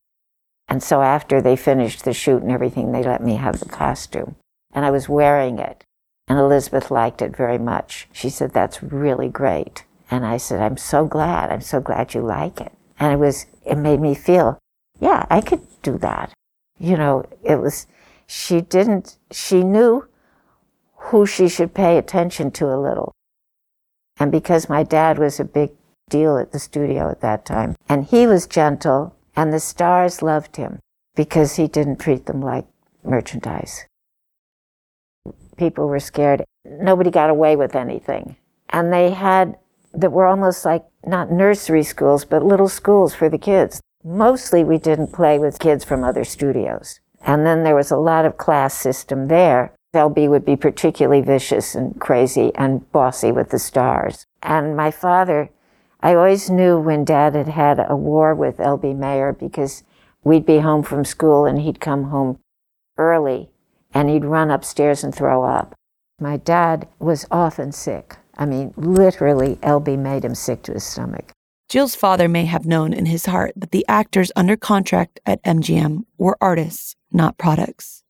[0.69, 4.37] And so after they finished the shoot and everything, they let me have the costume.
[4.73, 5.85] And I was wearing it.
[6.29, 8.09] And Elizabeth liked it very much.
[8.13, 9.85] She said, That's really great.
[10.13, 11.51] And I said, I'm so glad.
[11.51, 12.71] I'm so glad you like it.
[13.01, 14.59] And it was, it made me feel,
[15.01, 16.35] yeah, I could do that.
[16.79, 17.87] You know, it was,
[18.27, 20.07] she didn't, she knew
[20.97, 23.13] who she should pay attention to a little.
[24.19, 25.71] And because my dad was a big
[26.11, 30.57] deal at the studio at that time, and he was gentle, and the stars loved
[30.57, 30.79] him
[31.17, 32.67] because he didn't treat them like
[33.03, 33.87] merchandise.
[35.57, 36.45] People were scared.
[36.67, 38.37] Nobody got away with anything.
[38.69, 39.57] And they had
[39.95, 43.81] that were almost like not nursery schools, but little schools for the kids.
[44.05, 47.01] Mostly we didn't play with kids from other studios.
[47.25, 49.75] And then there was a lot of class system there.
[49.95, 54.27] LB would be particularly vicious and crazy and bossy with the stars.
[54.43, 55.51] And my father,
[56.01, 59.85] I always knew when dad had had a war with LB Mayer because
[60.25, 62.39] we'd be home from school and he'd come home
[62.99, 63.51] early
[63.95, 65.75] and he'd run upstairs and throw up.
[66.19, 68.17] My dad was often sick.
[68.43, 71.31] I mean, literally, LB made him sick to his stomach.
[71.69, 76.07] Jill's father may have known in his heart that the actors under contract at MGM
[76.19, 78.03] were artists, not products.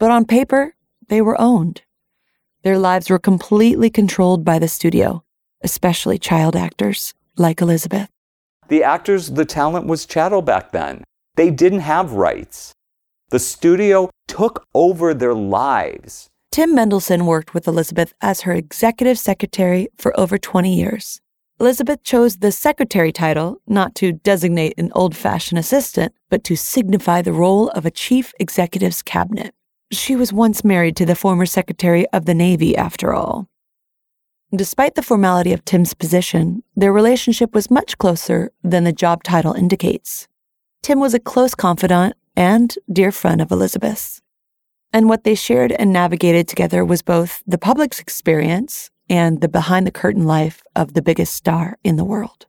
[0.00, 0.74] But on paper,
[1.06, 1.82] they were owned.
[2.64, 5.22] Their lives were completely controlled by the studio,
[5.62, 8.10] especially child actors like Elizabeth.
[8.66, 11.04] The actors, the talent was chattel back then.
[11.36, 12.72] They didn't have rights.
[13.30, 16.26] The studio took over their lives.
[16.56, 21.20] Tim Mendelson worked with Elizabeth as her executive secretary for over 20 years.
[21.60, 27.20] Elizabeth chose the secretary title not to designate an old fashioned assistant, but to signify
[27.20, 29.54] the role of a chief executive's cabinet.
[29.92, 33.50] She was once married to the former Secretary of the Navy, after all.
[34.50, 39.52] Despite the formality of Tim's position, their relationship was much closer than the job title
[39.52, 40.26] indicates.
[40.82, 44.22] Tim was a close confidant and dear friend of Elizabeth's.
[44.92, 49.86] And what they shared and navigated together was both the public's experience and the behind
[49.86, 52.46] the curtain life of the biggest star in the world.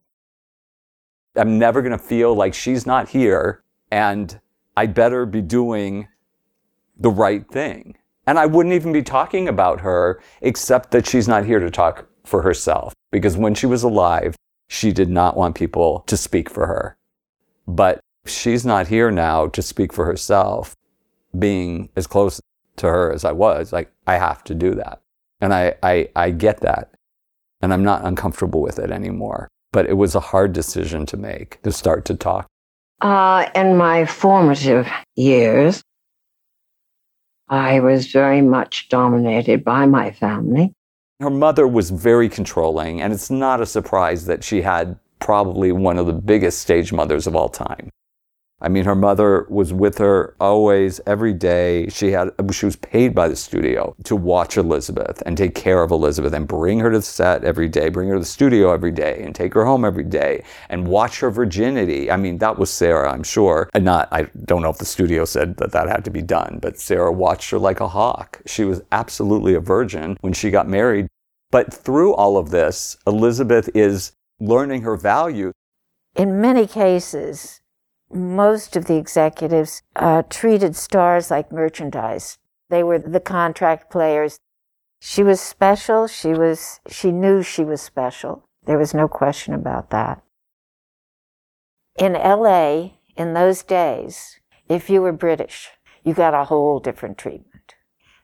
[1.35, 4.39] I'm never going to feel like she's not here and
[4.75, 6.07] I better be doing
[6.97, 7.97] the right thing.
[8.25, 12.07] And I wouldn't even be talking about her except that she's not here to talk
[12.25, 12.93] for herself.
[13.11, 14.35] Because when she was alive,
[14.67, 16.97] she did not want people to speak for her.
[17.67, 20.75] But she's not here now to speak for herself.
[21.37, 22.39] Being as close
[22.77, 25.01] to her as I was, like, I have to do that.
[25.41, 26.91] And I, I, I get that.
[27.61, 29.47] And I'm not uncomfortable with it anymore.
[29.71, 32.47] But it was a hard decision to make to start to talk.
[33.01, 35.83] Uh, in my formative years,
[37.49, 40.73] I was very much dominated by my family.
[41.19, 45.97] Her mother was very controlling, and it's not a surprise that she had probably one
[45.97, 47.89] of the biggest stage mothers of all time.
[48.59, 51.89] I mean, her mother was with her always, every day.
[51.89, 55.91] She had, she was paid by the studio to watch Elizabeth and take care of
[55.91, 58.91] Elizabeth and bring her to the set every day, bring her to the studio every
[58.91, 62.09] day, and take her home every day and watch her virginity.
[62.09, 63.69] I mean, that was Sarah, I'm sure.
[63.75, 66.57] And not, I don't know if the studio said that that had to be done,
[66.59, 68.41] but Sarah watched her like a hawk.
[68.47, 71.07] She was absolutely a virgin when she got married.
[71.51, 75.51] But through all of this, Elizabeth is learning her value.
[76.15, 77.61] In many cases,
[78.11, 82.37] most of the executives uh, treated stars like merchandise.
[82.69, 84.39] They were the contract players.
[84.99, 86.07] She was special.
[86.07, 88.47] She was, she knew she was special.
[88.65, 90.21] There was no question about that.
[91.97, 94.39] In LA, in those days,
[94.69, 95.69] if you were British,
[96.03, 97.75] you got a whole different treatment.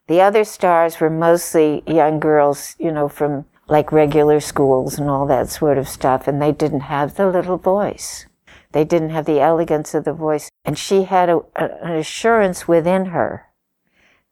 [0.08, 5.26] The other stars were mostly young girls, you know, from like regular schools and all
[5.28, 8.26] that sort of stuff, and they didn't have the little voice.
[8.74, 10.50] They didn't have the elegance of the voice.
[10.66, 13.48] And she had a, a, an assurance within her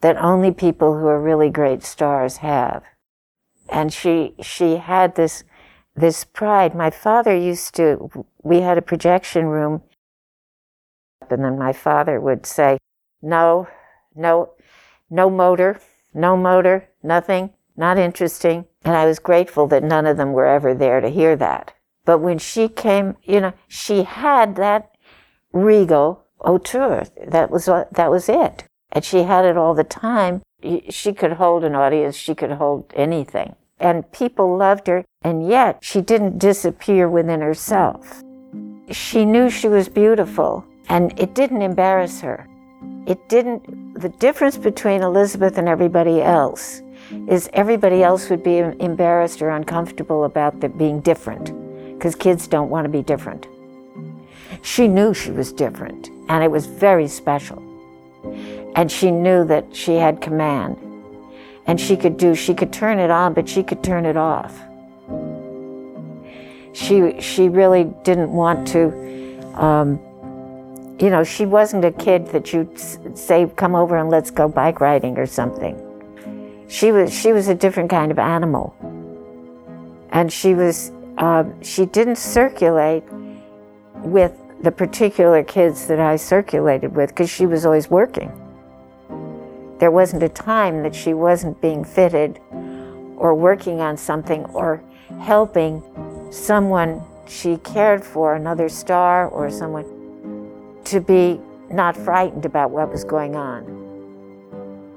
[0.02, 2.84] that only people who are really great stars have.
[3.70, 5.44] And she, she had this,
[5.96, 6.76] this pride.
[6.76, 9.84] My father used to, we had a projection room,
[11.30, 12.80] and then my father would say,
[13.22, 13.68] no,
[14.16, 14.54] no,
[15.10, 15.80] no motor,
[16.14, 18.66] no motor, nothing, not interesting.
[18.84, 21.74] And I was grateful that none of them were ever there to hear that.
[22.06, 24.96] But when she came, you know, she had that
[25.54, 27.06] regal hauteur.
[27.28, 30.42] That was that was it, and she had it all the time.
[30.90, 32.16] She could hold an audience.
[32.16, 35.06] She could hold anything, and people loved her.
[35.24, 38.24] And yet, she didn't disappear within herself.
[38.90, 42.48] She knew she was beautiful, and it didn't embarrass her.
[43.08, 46.82] it didn't, the difference between Elizabeth and everybody else
[47.28, 51.61] is everybody else would be embarrassed or uncomfortable about being different
[52.02, 53.46] because kids don't want to be different.
[54.64, 57.62] She knew she was different and it was very special.
[58.76, 60.78] And she knew that she had command
[61.68, 64.60] and she could do, she could turn it on, but she could turn it off.
[66.74, 68.88] She, she really didn't want to,
[69.54, 70.00] um,
[71.00, 72.80] you know, she wasn't a kid that you'd
[73.16, 76.66] say, come over and let's go bike riding or something.
[76.68, 78.76] She was, she was a different kind of animal.
[80.10, 83.04] And she was, uh, she didn't circulate
[84.04, 88.32] with the particular kids that I circulated with because she was always working.
[89.80, 92.40] There wasn't a time that she wasn't being fitted
[93.18, 94.84] or working on something or
[95.20, 95.84] helping
[96.32, 99.86] someone she cared for, another star or someone,
[100.86, 101.40] to be
[101.70, 103.82] not frightened about what was going on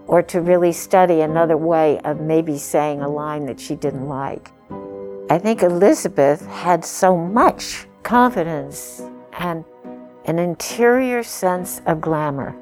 [0.06, 4.50] or to really study another way of maybe saying a line that she didn't like.
[5.30, 9.02] I think Elizabeth had so much confidence
[9.38, 9.64] and
[10.26, 12.54] an interior sense of glamour.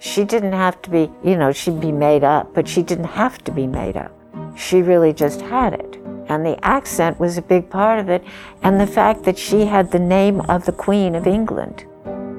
[0.00, 3.38] She didn't have to be, you know, she'd be made up, but she didn't have
[3.44, 4.12] to be made up.
[4.56, 5.96] She really just had it.
[6.28, 8.24] And the accent was a big part of it,
[8.62, 11.84] and the fact that she had the name of the Queen of England,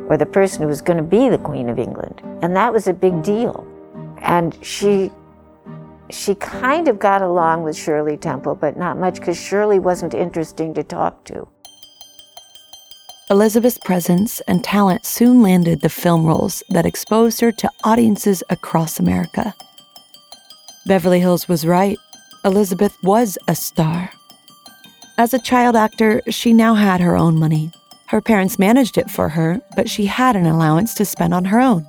[0.10, 2.22] or the person who was going to be the Queen of England.
[2.42, 3.66] And that was a big deal.
[4.18, 5.10] And she
[6.14, 10.74] she kind of got along with Shirley Temple, but not much because Shirley wasn't interesting
[10.76, 11.48] to talk to.
[13.30, 19.00] Elizabeth's presence and talent soon landed the film roles that exposed her to audiences across
[19.00, 19.56] America.
[20.86, 21.98] Beverly Hills was right.
[22.46, 24.12] Elizabeth was a star.
[25.18, 27.72] As a child actor, she now had her own money.
[28.08, 31.60] Her parents managed it for her, but she had an allowance to spend on her
[31.60, 31.86] own.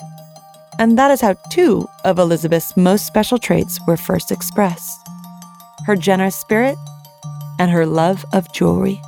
[0.79, 5.01] And that is how two of Elizabeth's most special traits were first expressed
[5.87, 6.79] her generous spirit
[7.59, 9.01] and her love of jewelry.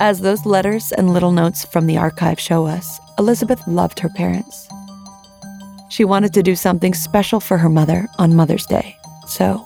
[0.00, 4.68] As those letters and little notes from the archive show us, Elizabeth loved her parents.
[5.90, 8.96] She wanted to do something special for her mother on Mother's Day,
[9.26, 9.65] so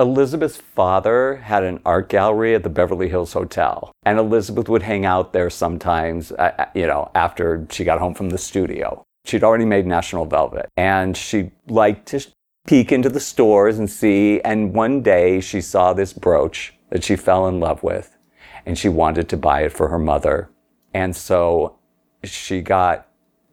[0.00, 5.04] Elizabeth's father had an art gallery at the Beverly Hills Hotel, and Elizabeth would hang
[5.04, 9.04] out there sometimes, uh, uh, you know, after she got home from the studio.
[9.26, 12.26] She'd already made National Velvet, and she liked to
[12.66, 14.40] peek into the stores and see.
[14.40, 18.16] And one day she saw this brooch that she fell in love with,
[18.64, 20.50] and she wanted to buy it for her mother.
[20.94, 21.76] And so
[22.24, 23.06] she got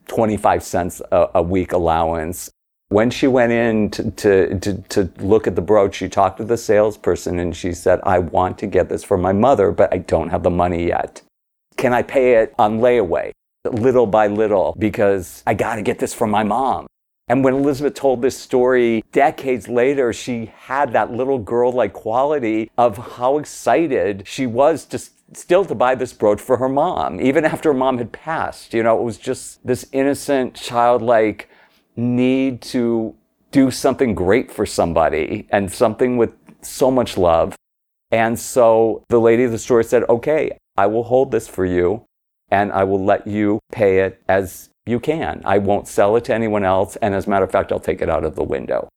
[0.08, 2.50] 25 cents a, a week allowance
[2.90, 6.46] when she went in to, to, to, to, look at the brooch, she talked to
[6.46, 9.98] the salesperson and she said, I want to get this for my mother, but I
[9.98, 11.22] don't have the money yet.
[11.76, 13.32] Can I pay it on layaway,
[13.66, 16.88] little by little, because I got to get this for my mom?
[17.28, 22.72] And when Elizabeth told this story decades later, she had that little girl like quality
[22.78, 25.00] of how excited she was to
[25.34, 28.74] still to buy this brooch for her mom, even after her mom had passed.
[28.74, 31.50] You know, it was just this innocent, childlike,
[31.98, 33.16] need to
[33.52, 37.56] do something great for somebody and something with so much love.
[38.12, 42.06] And so the lady of the store said, okay, I will hold this for you
[42.50, 45.42] and I will let you pay it as you can.
[45.44, 46.96] I won't sell it to anyone else.
[46.98, 48.88] And as a matter of fact, I'll take it out of the window.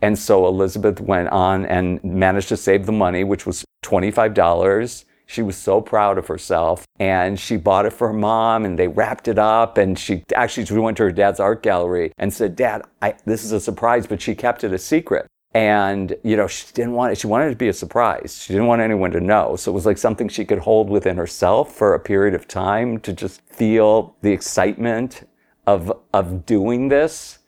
[0.00, 5.04] And so Elizabeth went on and managed to save the money, which was $25.
[5.30, 8.88] She was so proud of herself and she bought it for her mom and they
[8.88, 9.76] wrapped it up.
[9.76, 13.44] And she actually she went to her dad's art gallery and said, Dad, I, this
[13.44, 15.26] is a surprise, but she kept it a secret.
[15.52, 18.42] And, you know, she didn't want it, she wanted it to be a surprise.
[18.42, 19.54] She didn't want anyone to know.
[19.56, 22.98] So it was like something she could hold within herself for a period of time
[23.00, 25.28] to just feel the excitement
[25.66, 27.40] of, of doing this.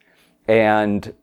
[0.47, 1.15] And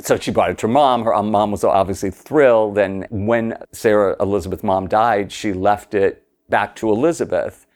[0.00, 1.04] so she brought it to her mom.
[1.04, 2.78] Her um, mom was obviously thrilled.
[2.78, 7.66] And when Sarah Elizabeth's mom died, she left it back to Elizabeth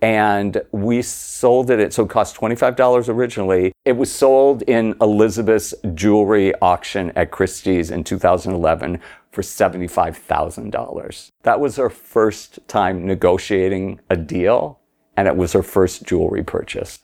[0.00, 1.80] and we sold it.
[1.80, 3.72] At, so it cost $25 originally.
[3.84, 9.00] It was sold in Elizabeth's jewelry auction at Christie's in 2011
[9.32, 11.30] for $75,000.
[11.42, 14.78] That was her first time negotiating a deal,
[15.16, 17.00] and it was her first jewelry purchase.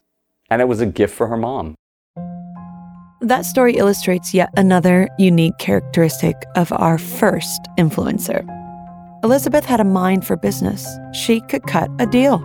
[0.51, 1.75] And it was a gift for her mom.
[3.25, 8.45] That story illustrates yet another unique characteristic of our first influencer.
[9.25, 10.87] Elizabeth had a mind for business.
[11.15, 12.41] She could cut a deal.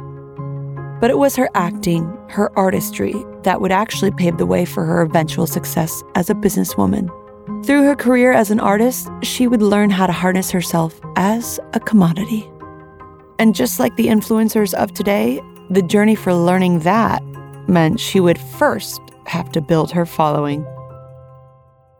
[1.02, 3.14] But it was her acting, her artistry,
[3.44, 7.10] that would actually pave the way for her eventual success as a businesswoman.
[7.66, 11.82] Through her career as an artist, she would learn how to harness herself as a
[11.82, 12.50] commodity.
[13.38, 17.22] And just like the influencers of today, the journey for learning that
[17.68, 20.66] meant she would first have to build her following.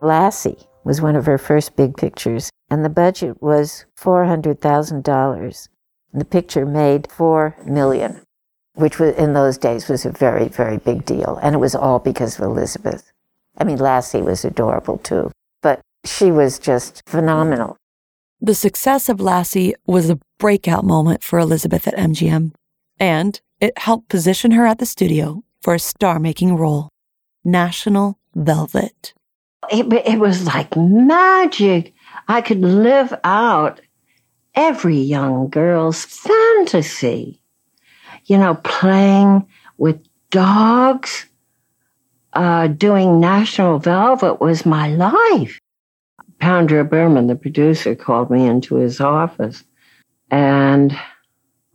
[0.02, 5.68] Lassie was one of her first big pictures, and the budget was $400,000.
[6.12, 8.22] The picture made 4 million
[8.74, 11.38] which was, in those days was a very, very big deal.
[11.42, 13.12] And it was all because of Elizabeth.
[13.58, 15.30] I mean, Lassie was adorable too,
[15.62, 17.76] but she was just phenomenal.
[18.40, 22.52] The success of Lassie was a breakout moment for Elizabeth at MGM,
[22.98, 26.88] and it helped position her at the studio for a star making role
[27.44, 29.14] National Velvet.
[29.70, 31.94] It, it was like magic.
[32.28, 33.80] I could live out
[34.54, 37.40] every young girl's fantasy
[38.30, 39.46] you know, playing
[39.78, 41.26] with dogs,
[42.32, 45.58] uh, doing National Velvet was my life.
[46.38, 49.64] Pandro Berman, the producer, called me into his office,
[50.30, 50.96] and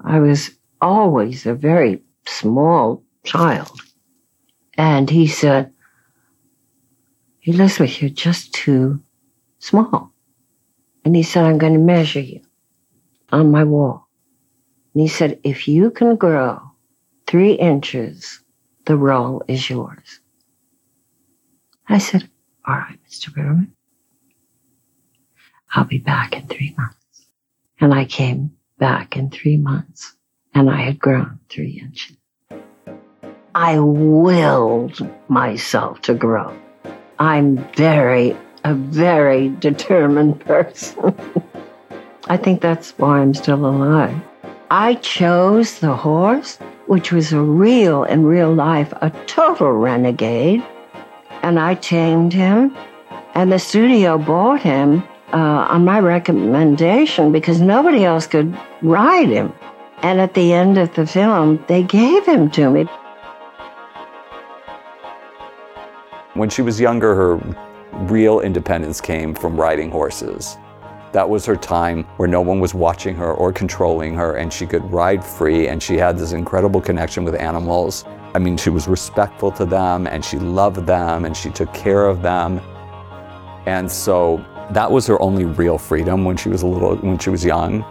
[0.02, 0.52] I was
[0.82, 3.82] always a very small child.
[4.78, 5.72] And he said,
[7.44, 9.02] Elizabeth, you're just too
[9.60, 10.12] small.
[11.04, 12.42] And he said, I'm going to measure you
[13.32, 14.08] on my wall.
[14.94, 16.60] And he said, if you can grow
[17.28, 18.42] three inches,
[18.86, 20.20] the role is yours.
[21.88, 22.30] I said,
[22.68, 23.34] all right, Mr.
[23.34, 23.74] Berman.
[25.74, 27.28] I'll be back in three months.
[27.80, 30.16] And I came back in three months
[30.54, 32.15] and I had grown three inches.
[33.56, 35.00] I willed
[35.30, 36.54] myself to grow.
[37.20, 38.36] I'm very,
[38.66, 41.16] a very determined person.
[42.28, 44.14] I think that's why I'm still alive.
[44.70, 50.62] I chose the horse, which was a real, in real life, a total renegade,
[51.42, 52.76] and I tamed him.
[53.36, 55.02] And the studio bought him
[55.32, 59.54] uh, on my recommendation because nobody else could ride him.
[60.02, 62.90] And at the end of the film, they gave him to me.
[66.36, 67.56] When she was younger, her
[68.08, 70.58] real independence came from riding horses.
[71.14, 74.66] That was her time where no one was watching her or controlling her, and she
[74.66, 78.04] could ride free, and she had this incredible connection with animals.
[78.34, 82.06] I mean, she was respectful to them, and she loved them, and she took care
[82.06, 82.60] of them.
[83.66, 87.30] And so that was her only real freedom when she was a little, when she
[87.30, 87.82] was young.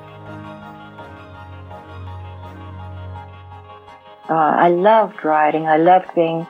[4.29, 5.67] Uh, I loved riding.
[5.67, 6.47] I loved being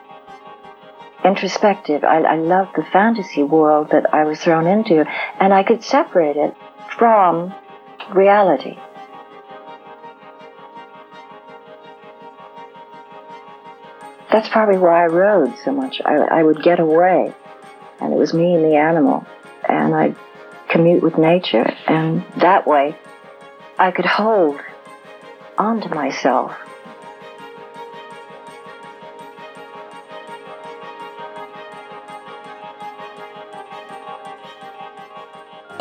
[1.25, 2.03] introspective.
[2.03, 5.05] I, I loved the fantasy world that I was thrown into,
[5.39, 6.55] and I could separate it
[6.97, 7.53] from
[8.13, 8.77] reality.
[14.31, 16.01] That's probably why I rode so much.
[16.03, 17.33] I, I would get away,
[17.99, 19.25] and it was me and the animal,
[19.67, 20.15] and I'd
[20.67, 22.97] commute with nature, and that way
[23.79, 24.59] I could hold
[25.57, 26.53] onto myself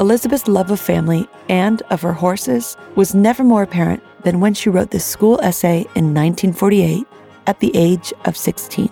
[0.00, 4.68] Elizabeth's love of family and of her horses was never more apparent than when she
[4.68, 7.06] wrote this school essay in 1948
[7.46, 8.90] at the age of 16.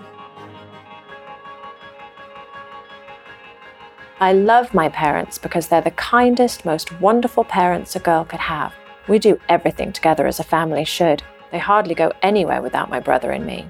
[4.20, 8.72] I love my parents because they're the kindest, most wonderful parents a girl could have.
[9.09, 11.24] We do everything together as a family should.
[11.50, 13.68] They hardly go anywhere without my brother and me.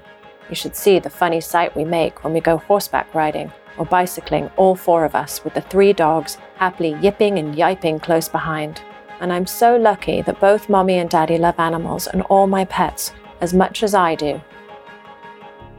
[0.49, 4.49] You should see the funny sight we make when we go horseback riding or bicycling,
[4.57, 8.81] all four of us, with the three dogs happily yipping and yiping close behind.
[9.19, 13.13] And I'm so lucky that both mommy and daddy love animals and all my pets
[13.41, 14.41] as much as I do.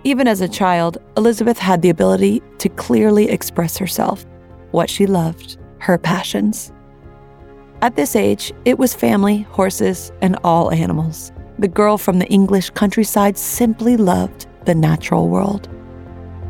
[0.05, 4.27] Even as a child, Elizabeth had the ability to clearly express herself,
[4.71, 6.73] what she loved, her passions.
[7.81, 11.33] At this age, it was family, horses, and all animals.
[11.59, 15.69] The girl from the English countryside simply loved the natural world.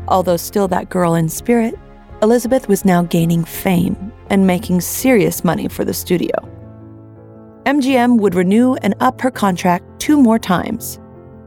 [0.08, 1.74] Although still that girl in spirit,
[2.22, 6.32] Elizabeth was now gaining fame and making serious money for the studio.
[7.66, 10.96] MGM would renew and up her contract two more times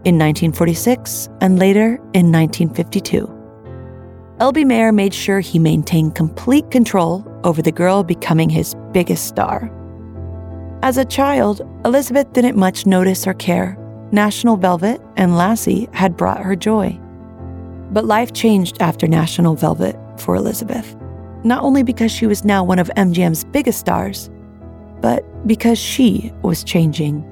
[0.04, 3.34] in 1946 and later in 1952.
[4.40, 4.66] L.B.
[4.66, 9.72] Mayer made sure he maintained complete control over the girl becoming his biggest star.
[10.84, 13.78] As a child, Elizabeth didn't much notice or care.
[14.12, 17.00] National Velvet and Lassie had brought her joy.
[17.92, 20.96] But life changed after National Velvet for Elizabeth,
[21.44, 24.30] not only because she was now one of MGM's biggest stars,
[25.02, 27.24] but because she was changing.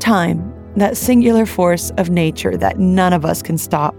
[0.00, 3.94] Time, that singular force of nature that none of us can stop.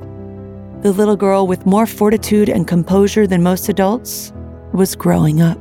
[0.81, 4.31] The little girl with more fortitude and composure than most adults
[4.73, 5.59] was growing up.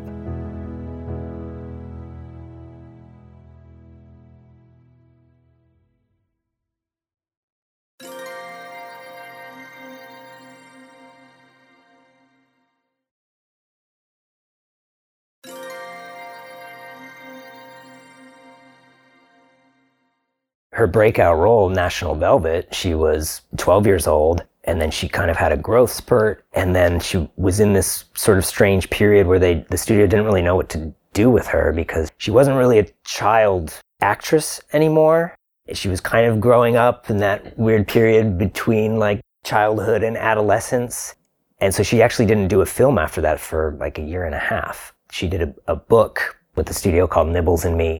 [20.88, 25.52] Breakout role, National Velvet, she was 12 years old and then she kind of had
[25.52, 29.64] a growth spurt and then she was in this sort of strange period where they
[29.70, 32.86] the studio didn't really know what to do with her because she wasn't really a
[33.04, 35.34] child actress anymore.
[35.72, 41.14] She was kind of growing up in that weird period between like childhood and adolescence.
[41.60, 44.34] And so she actually didn't do a film after that for like a year and
[44.34, 44.94] a half.
[45.10, 47.98] She did a, a book with the studio called Nibbles and Me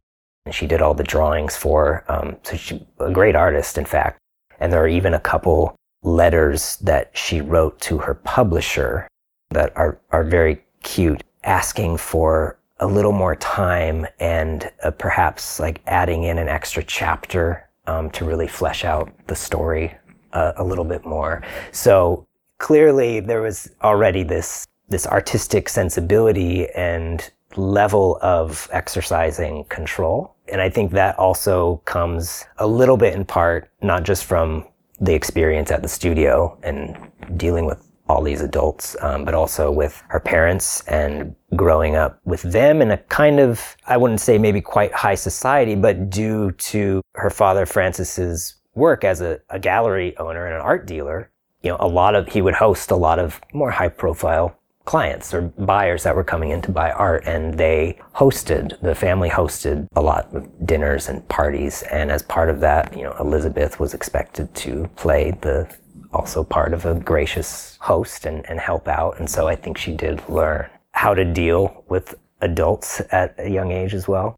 [0.51, 2.05] she did all the drawings for.
[2.09, 4.18] Um, so she's a great artist, in fact.
[4.61, 9.09] And there are even a couple letters that she wrote to her publisher
[9.51, 15.80] that are are very cute, asking for a little more time and uh, perhaps like
[15.86, 19.92] adding in an extra chapter um, to really flesh out the story
[20.32, 21.42] uh, a little bit more.
[21.72, 22.26] So
[22.59, 30.34] clearly, there was already this this artistic sensibility and level of exercising control.
[30.51, 34.66] And I think that also comes a little bit in part, not just from
[35.01, 36.96] the experience at the studio and
[37.36, 42.40] dealing with all these adults, um, but also with her parents and growing up with
[42.42, 47.03] them in a kind of, I wouldn't say maybe quite high society, but due to
[47.14, 51.30] her father Francis's work as a, a gallery owner and an art dealer,
[51.62, 54.58] you know, a lot of, he would host a lot of more high profile
[54.89, 59.28] clients or buyers that were coming in to buy art and they hosted the family
[59.28, 61.82] hosted a lot of dinners and parties.
[61.91, 65.68] And as part of that you know elizabeth was expected to play the
[66.11, 69.18] also part of a gracious host and, and help out.
[69.18, 73.70] And so i think she did learn how to deal with adults at a young
[73.72, 74.36] age as well.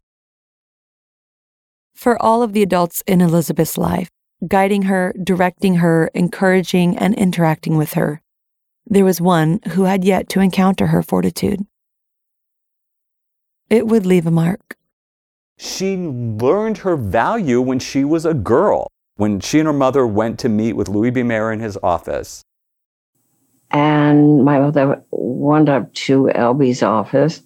[1.95, 4.09] For all of the adults in Elizabeth's life,
[4.45, 8.21] guiding her, directing her, encouraging, and interacting with her,
[8.85, 11.65] there was one who had yet to encounter her fortitude.
[13.69, 14.75] It would leave a mark.
[15.57, 20.39] She learned her value when she was a girl, when she and her mother went
[20.39, 21.23] to meet with Louis B.
[21.23, 22.43] Mayer in his office.
[23.69, 27.41] And my mother went up to L.B.'s office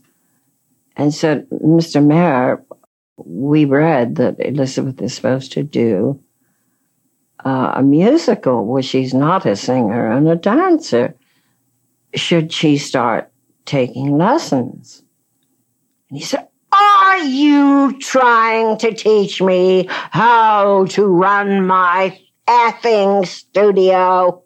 [0.98, 2.04] and said, Mr.
[2.04, 2.64] Mayer,
[3.18, 6.20] we read that Elizabeth is supposed to do
[7.44, 11.16] uh, a musical where she's not a singer and a dancer.
[12.16, 13.32] Should she start
[13.66, 15.03] taking lessons?
[16.09, 24.43] And he said, Are you trying to teach me how to run my effing studio?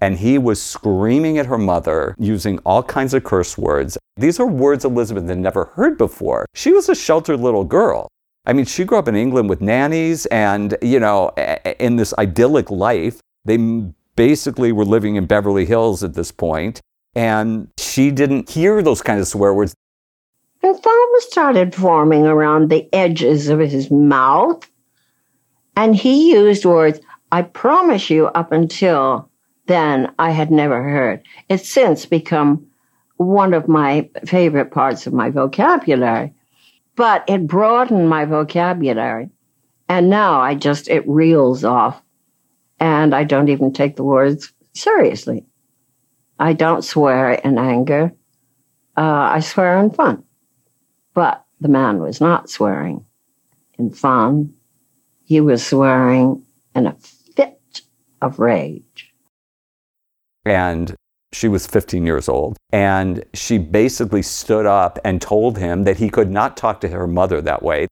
[0.00, 3.98] And he was screaming at her mother using all kinds of curse words.
[4.16, 6.46] These are words Elizabeth had never heard before.
[6.54, 8.08] She was a sheltered little girl.
[8.46, 11.28] I mean, she grew up in England with nannies and, you know,
[11.78, 13.20] in this idyllic life.
[13.44, 13.58] They
[14.20, 16.82] basically we were living in Beverly Hills at this point,
[17.14, 19.72] and she didn't hear those kinds of swear words.
[20.60, 24.70] The foam started forming around the edges of his mouth.
[25.74, 27.00] And he used words,
[27.32, 29.30] I promise you, up until
[29.68, 31.22] then, I had never heard.
[31.48, 32.66] It's since become
[33.16, 36.34] one of my favorite parts of my vocabulary.
[36.94, 39.30] But it broadened my vocabulary.
[39.88, 42.02] And now I just, it reels off.
[42.80, 45.44] And I don't even take the words seriously.
[46.38, 48.12] I don't swear in anger.
[48.96, 50.24] Uh, I swear in fun.
[51.12, 53.04] But the man was not swearing
[53.78, 54.54] in fun.
[55.24, 56.42] He was swearing
[56.74, 56.96] in a
[57.34, 57.82] fit
[58.22, 59.12] of rage.
[60.44, 60.94] And
[61.32, 62.56] She was 15 years old.
[62.72, 67.06] And she basically stood up and told him that he could not talk to her
[67.06, 67.86] mother that way.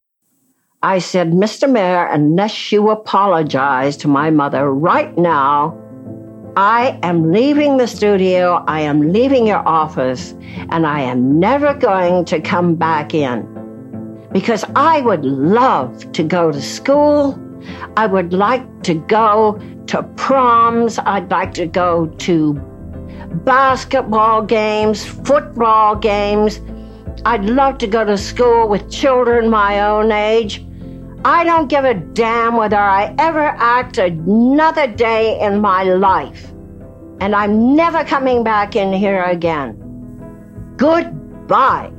[0.81, 1.69] I said, Mr.
[1.69, 5.77] Mayer, unless you apologize to my mother right now,
[6.55, 10.35] I am leaving the studio, I am leaving your office,
[10.69, 13.45] and I am never going to come back in.
[14.31, 17.37] Because I would love to go to school.
[17.97, 20.97] I would like to go to proms.
[20.99, 22.53] I'd like to go to
[23.43, 26.61] basketball games, football games.
[27.25, 30.65] I'd love to go to school with children my own age.
[31.25, 36.49] I don't give a damn whether I ever act another day in my life.
[37.19, 39.75] And I'm never coming back in here again.
[40.77, 41.91] Goodbye.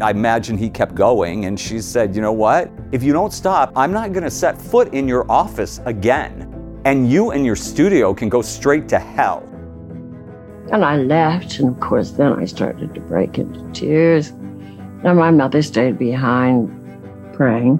[0.00, 2.70] I imagine he kept going, and she said, You know what?
[2.90, 6.80] If you don't stop, I'm not going to set foot in your office again.
[6.84, 9.44] And you and your studio can go straight to hell.
[10.72, 14.30] And I left, and of course, then I started to break into tears.
[15.04, 16.77] And my mother stayed behind
[17.38, 17.78] praying.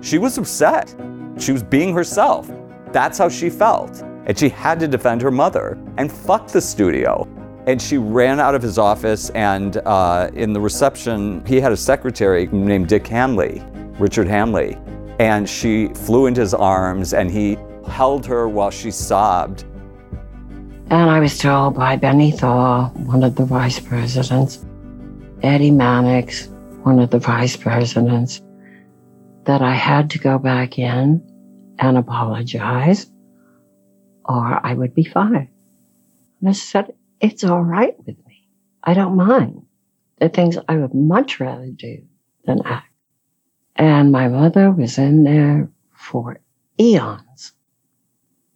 [0.00, 0.92] She was upset.
[1.38, 2.50] She was being herself.
[2.90, 4.02] That's how she felt.
[4.26, 7.28] And she had to defend her mother and fuck the studio.
[7.66, 11.76] And she ran out of his office, and uh, in the reception, he had a
[11.76, 13.62] secretary named Dick Hanley,
[14.00, 14.78] Richard Hanley.
[15.20, 17.56] And she flew into his arms, and he
[17.86, 19.64] held her while she sobbed.
[20.90, 24.64] And I was told by Benny Thau, one of the vice presidents,
[25.42, 26.48] Eddie Mannix,
[26.82, 28.42] one of the vice presidents,
[29.44, 31.22] that I had to go back in
[31.78, 33.10] and apologize
[34.24, 35.48] or I would be fired.
[36.40, 38.48] And I said, it's all right with me.
[38.82, 39.62] I don't mind.
[40.18, 42.02] There are things I would much rather do
[42.44, 42.88] than act.
[43.76, 46.40] And my mother was in there for
[46.78, 47.52] eons.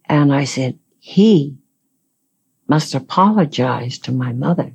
[0.05, 1.57] And I said, he
[2.67, 4.73] must apologize to my mother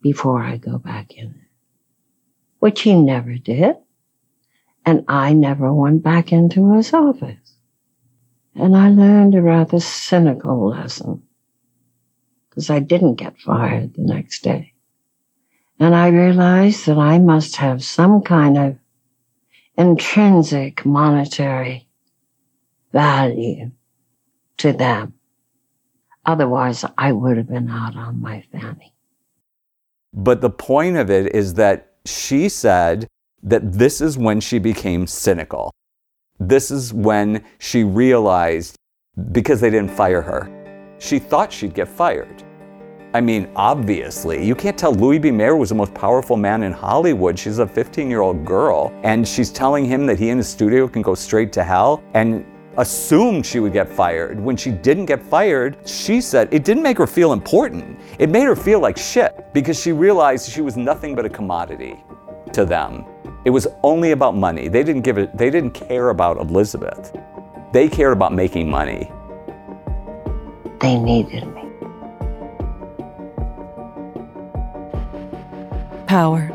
[0.00, 1.40] before I go back in
[2.60, 3.76] which he never did.
[4.84, 7.56] And I never went back into his office.
[8.54, 11.22] And I learned a rather cynical lesson
[12.48, 14.72] because I didn't get fired the next day.
[15.78, 18.78] And I realized that I must have some kind of
[19.78, 21.88] intrinsic monetary
[22.92, 23.70] value
[24.58, 25.14] to them.
[26.26, 28.92] Otherwise, I would have been out on my fanny.
[30.12, 33.08] But the point of it is that she said
[33.42, 35.70] that this is when she became cynical.
[36.38, 38.76] This is when she realized
[39.32, 40.96] because they didn't fire her.
[40.98, 42.44] She thought she'd get fired.
[43.12, 45.32] I mean, obviously, you can't tell Louis B.
[45.32, 47.36] Mayer was the most powerful man in Hollywood.
[47.36, 50.86] She's a 15 year old girl, and she's telling him that he and his studio
[50.86, 54.38] can go straight to hell and assumed she would get fired.
[54.38, 57.98] When she didn't get fired, she said it didn't make her feel important.
[58.20, 62.04] It made her feel like shit because she realized she was nothing but a commodity
[62.52, 63.04] to them.
[63.44, 64.68] It was only about money.
[64.68, 67.16] They didn't give it, they didn't care about Elizabeth.
[67.72, 69.10] They cared about making money.
[70.80, 71.64] They needed me.
[76.06, 76.50] Power.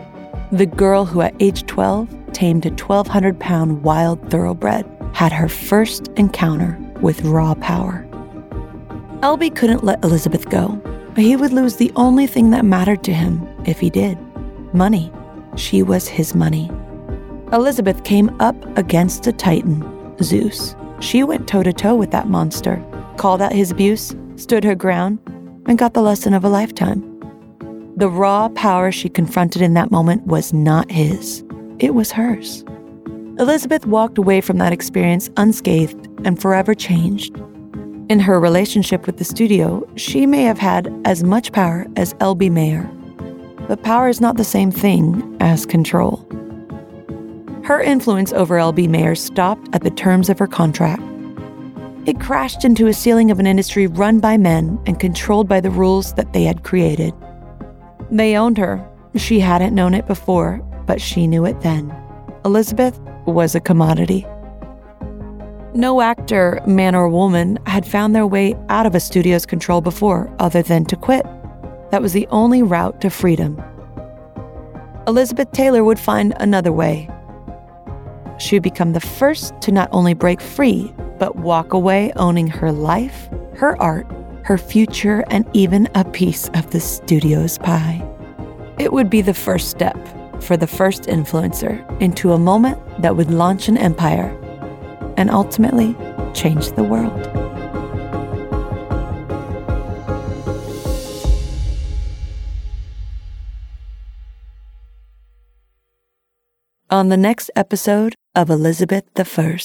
[0.52, 6.10] The girl who at age 12 tamed a 1,200 pound wild thoroughbred had her first
[6.18, 8.06] encounter with raw power.
[9.24, 9.50] L.B.
[9.50, 10.80] couldn't let Elizabeth go.
[11.16, 14.20] He would lose the only thing that mattered to him if he did
[14.74, 15.12] money.
[15.56, 16.70] She was his money.
[17.52, 19.84] Elizabeth came up against a titan,
[20.22, 20.76] Zeus.
[21.00, 22.84] She went toe to toe with that monster,
[23.18, 25.20] called out his abuse, stood her ground,
[25.68, 27.02] and got the lesson of a lifetime.
[27.98, 31.44] The raw power she confronted in that moment was not his,
[31.80, 32.64] it was hers.
[33.38, 37.36] Elizabeth walked away from that experience unscathed and forever changed.
[38.08, 42.50] In her relationship with the studio, she may have had as much power as L.B.
[42.50, 42.90] Mayer.
[43.68, 46.26] But power is not the same thing as control.
[47.64, 48.88] Her influence over L.B.
[48.88, 51.02] Mayer stopped at the terms of her contract.
[52.06, 55.72] It crashed into a ceiling of an industry run by men and controlled by the
[55.72, 57.14] rules that they had created.
[58.12, 58.88] They owned her.
[59.16, 61.92] She hadn't known it before, but she knew it then.
[62.46, 64.28] Elizabeth was a commodity.
[65.74, 70.34] No actor, man or woman, had found their way out of a studio's control before,
[70.38, 71.26] other than to quit.
[71.92, 73.62] That was the only route to freedom.
[75.08, 77.10] Elizabeth Taylor would find another way.
[78.38, 82.72] She would become the first to not only break free, but walk away owning her
[82.72, 84.08] life, her art,
[84.44, 88.06] her future, and even a piece of the studio's pie.
[88.78, 89.98] It would be the first step
[90.42, 94.30] for the first influencer into a moment that would launch an empire
[95.18, 95.96] and ultimately
[96.34, 97.26] change the world.
[106.96, 109.58] On the next episode of Elizabeth I.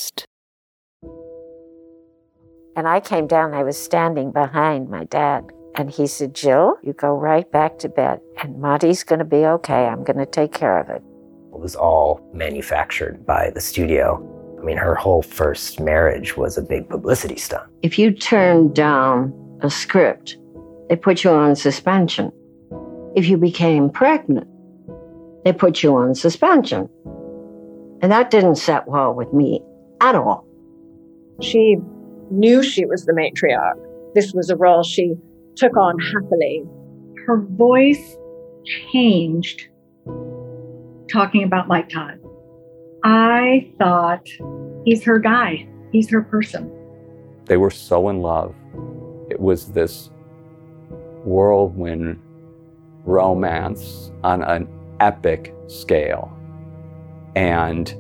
[2.75, 5.45] And I came down, I was standing behind my dad.
[5.77, 8.19] And he said, Jill, you go right back to bed.
[8.43, 9.87] And Monty's going to be okay.
[9.87, 11.05] I'm going to take care of it.
[11.55, 14.19] It was all manufactured by the studio.
[14.61, 17.71] I mean, her whole first marriage was a big publicity stunt.
[17.83, 20.37] If you turned down a script,
[20.89, 22.33] they put you on suspension.
[23.15, 24.49] If you became pregnant,
[25.45, 26.89] they put you on suspension.
[28.03, 29.61] And that didn't set well with me
[30.01, 30.47] at all.
[31.43, 31.77] She
[32.31, 34.15] knew she was the matriarch.
[34.15, 35.15] This was a role she
[35.57, 36.65] took on happily.
[37.27, 38.17] Her voice
[38.65, 39.69] changed
[41.11, 42.19] talking about Mike Todd.
[43.05, 44.27] I thought
[44.85, 46.71] he's her guy, he's her person.
[47.47, 48.55] They were so in love.
[49.31, 50.11] It was this
[51.25, 52.21] whirlwind
[53.05, 54.69] romance on an
[55.01, 56.37] epic scale.
[57.37, 57.95] And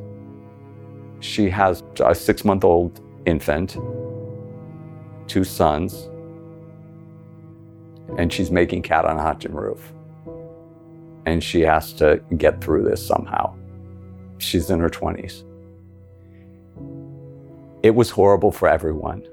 [1.20, 3.76] she has a six month old infant,
[5.28, 6.09] two sons,
[8.18, 9.93] and she's making cat on a hot roof.
[11.26, 13.55] And she has to get through this somehow.
[14.39, 15.45] She's in her 20s.
[17.83, 19.26] It was horrible for everyone.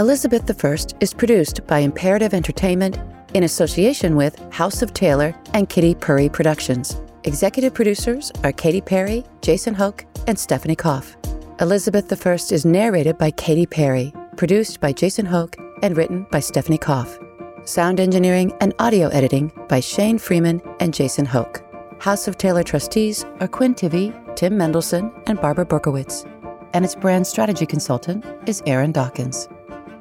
[0.00, 2.98] Elizabeth I is produced by Imperative Entertainment
[3.34, 7.02] in association with House of Taylor and Kitty Purry Productions.
[7.24, 11.18] Executive producers are Katy Perry, Jason Hoke, and Stephanie Koff.
[11.60, 16.78] Elizabeth I is narrated by Katy Perry, produced by Jason Hoke, and written by Stephanie
[16.78, 17.18] Koff.
[17.64, 21.62] Sound engineering and audio editing by Shane Freeman and Jason Hoke.
[21.98, 26.24] House of Taylor trustees are Quinn Tivy, Tim Mendelson, and Barbara Berkowitz.
[26.72, 29.46] And its brand strategy consultant is Aaron Dawkins.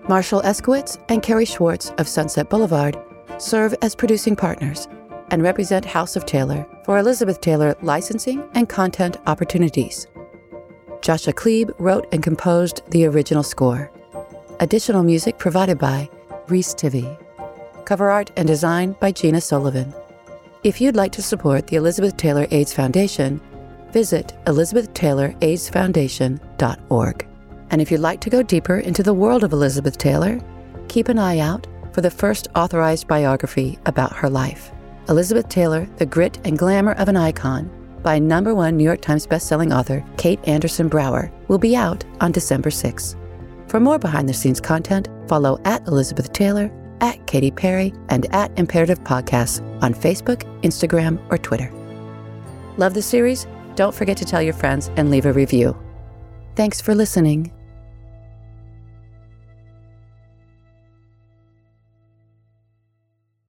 [0.10, 2.98] Marshall Eskowitz and Kerry Schwartz of Sunset Boulevard
[3.38, 4.88] serve as producing partners
[5.30, 10.08] and represent House of Taylor for Elizabeth Taylor licensing and content opportunities.
[11.04, 13.92] Joshua Klebe wrote and composed the original score.
[14.60, 16.10] Additional music provided by
[16.48, 17.16] Reese Tivy.
[17.86, 19.94] Cover art and design by Gina Sullivan.
[20.64, 23.40] If you'd like to support the Elizabeth Taylor AIDS Foundation,
[23.92, 27.29] visit elizabethtayloraidsfoundation.org.
[27.72, 30.40] And if you'd like to go deeper into the world of Elizabeth Taylor,
[30.88, 34.72] keep an eye out for the first authorized biography about her life.
[35.08, 37.70] Elizabeth Taylor, The Grit and Glamour of an Icon,
[38.04, 42.32] by number one New York Times bestselling author Kate Anderson Brower, will be out on
[42.32, 43.16] December 6.
[43.68, 48.58] For more behind the scenes content, follow at Elizabeth Taylor, at Katy Perry, and at
[48.58, 51.72] Imperative Podcasts on Facebook, Instagram, or Twitter.
[52.78, 53.48] Love the series?
[53.76, 55.78] Don't forget to tell your friends and leave a review.
[56.56, 57.52] Thanks for listening.